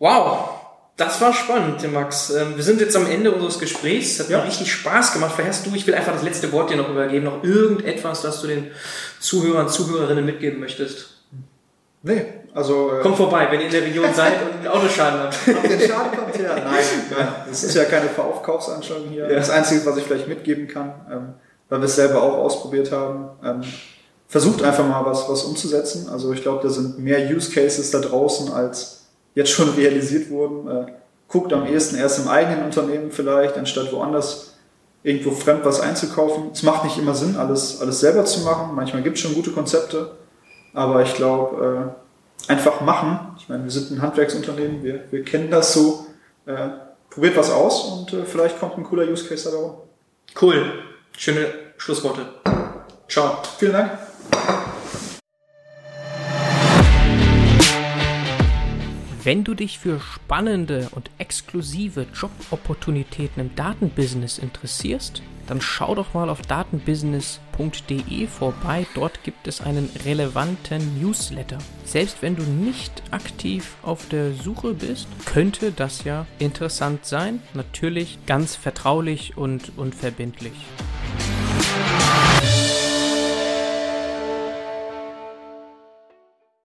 [0.00, 0.48] Wow.
[0.96, 2.30] Das war spannend, Max.
[2.30, 4.18] Ähm, wir sind jetzt am Ende unseres Gesprächs.
[4.18, 4.38] Hat ja.
[4.38, 5.34] mir richtig Spaß gemacht.
[5.46, 8.48] Hast du, ich will einfach das letzte Wort dir noch übergeben, noch irgendetwas, das du
[8.48, 8.72] den
[9.20, 11.17] Zuhörern, Zuhörerinnen mitgeben möchtest.
[12.02, 12.24] Nee,
[12.54, 12.92] also.
[12.92, 15.46] Äh, Kommt vorbei, wenn ihr in der Region seid und einen Autoschaden habt.
[15.46, 16.54] den Schaden kommt her.
[16.54, 16.64] Nein,
[17.10, 17.28] nein.
[17.48, 19.28] Das ist ja keine Verkaufsanschauung hier.
[19.28, 19.36] Ja.
[19.36, 21.34] Das Einzige, was ich vielleicht mitgeben kann, ähm,
[21.68, 23.62] weil wir es selber auch ausprobiert haben, ähm,
[24.28, 26.08] versucht einfach mal was, was umzusetzen.
[26.08, 30.68] Also ich glaube, da sind mehr Use Cases da draußen, als jetzt schon realisiert wurden.
[30.68, 30.92] Äh,
[31.28, 34.54] guckt am ehesten erst im eigenen Unternehmen vielleicht, anstatt woanders
[35.02, 36.50] irgendwo fremd was einzukaufen.
[36.52, 38.74] Es macht nicht immer Sinn, alles, alles selber zu machen.
[38.74, 40.12] Manchmal gibt es schon gute Konzepte.
[40.74, 41.94] Aber ich glaube,
[42.46, 43.36] äh, einfach machen.
[43.38, 46.06] Ich meine, wir sind ein Handwerksunternehmen, wir, wir kennen das so.
[46.46, 46.68] Äh,
[47.10, 49.76] probiert was aus und äh, vielleicht kommt ein cooler Use Case dabei rum.
[50.40, 50.72] Cool.
[51.16, 51.46] Schöne
[51.76, 52.26] Schlussworte.
[53.08, 53.38] Ciao.
[53.58, 53.98] Vielen Dank.
[59.24, 66.30] Wenn du dich für spannende und exklusive Jobopportunitäten im Datenbusiness interessierst, dann schau doch mal
[66.30, 66.40] auf
[67.58, 68.86] datenbusiness.de vorbei.
[68.94, 71.58] Dort gibt es einen relevanten Newsletter.
[71.84, 77.40] Selbst wenn du nicht aktiv auf der Suche bist, könnte das ja interessant sein.
[77.54, 80.54] Natürlich ganz vertraulich und unverbindlich.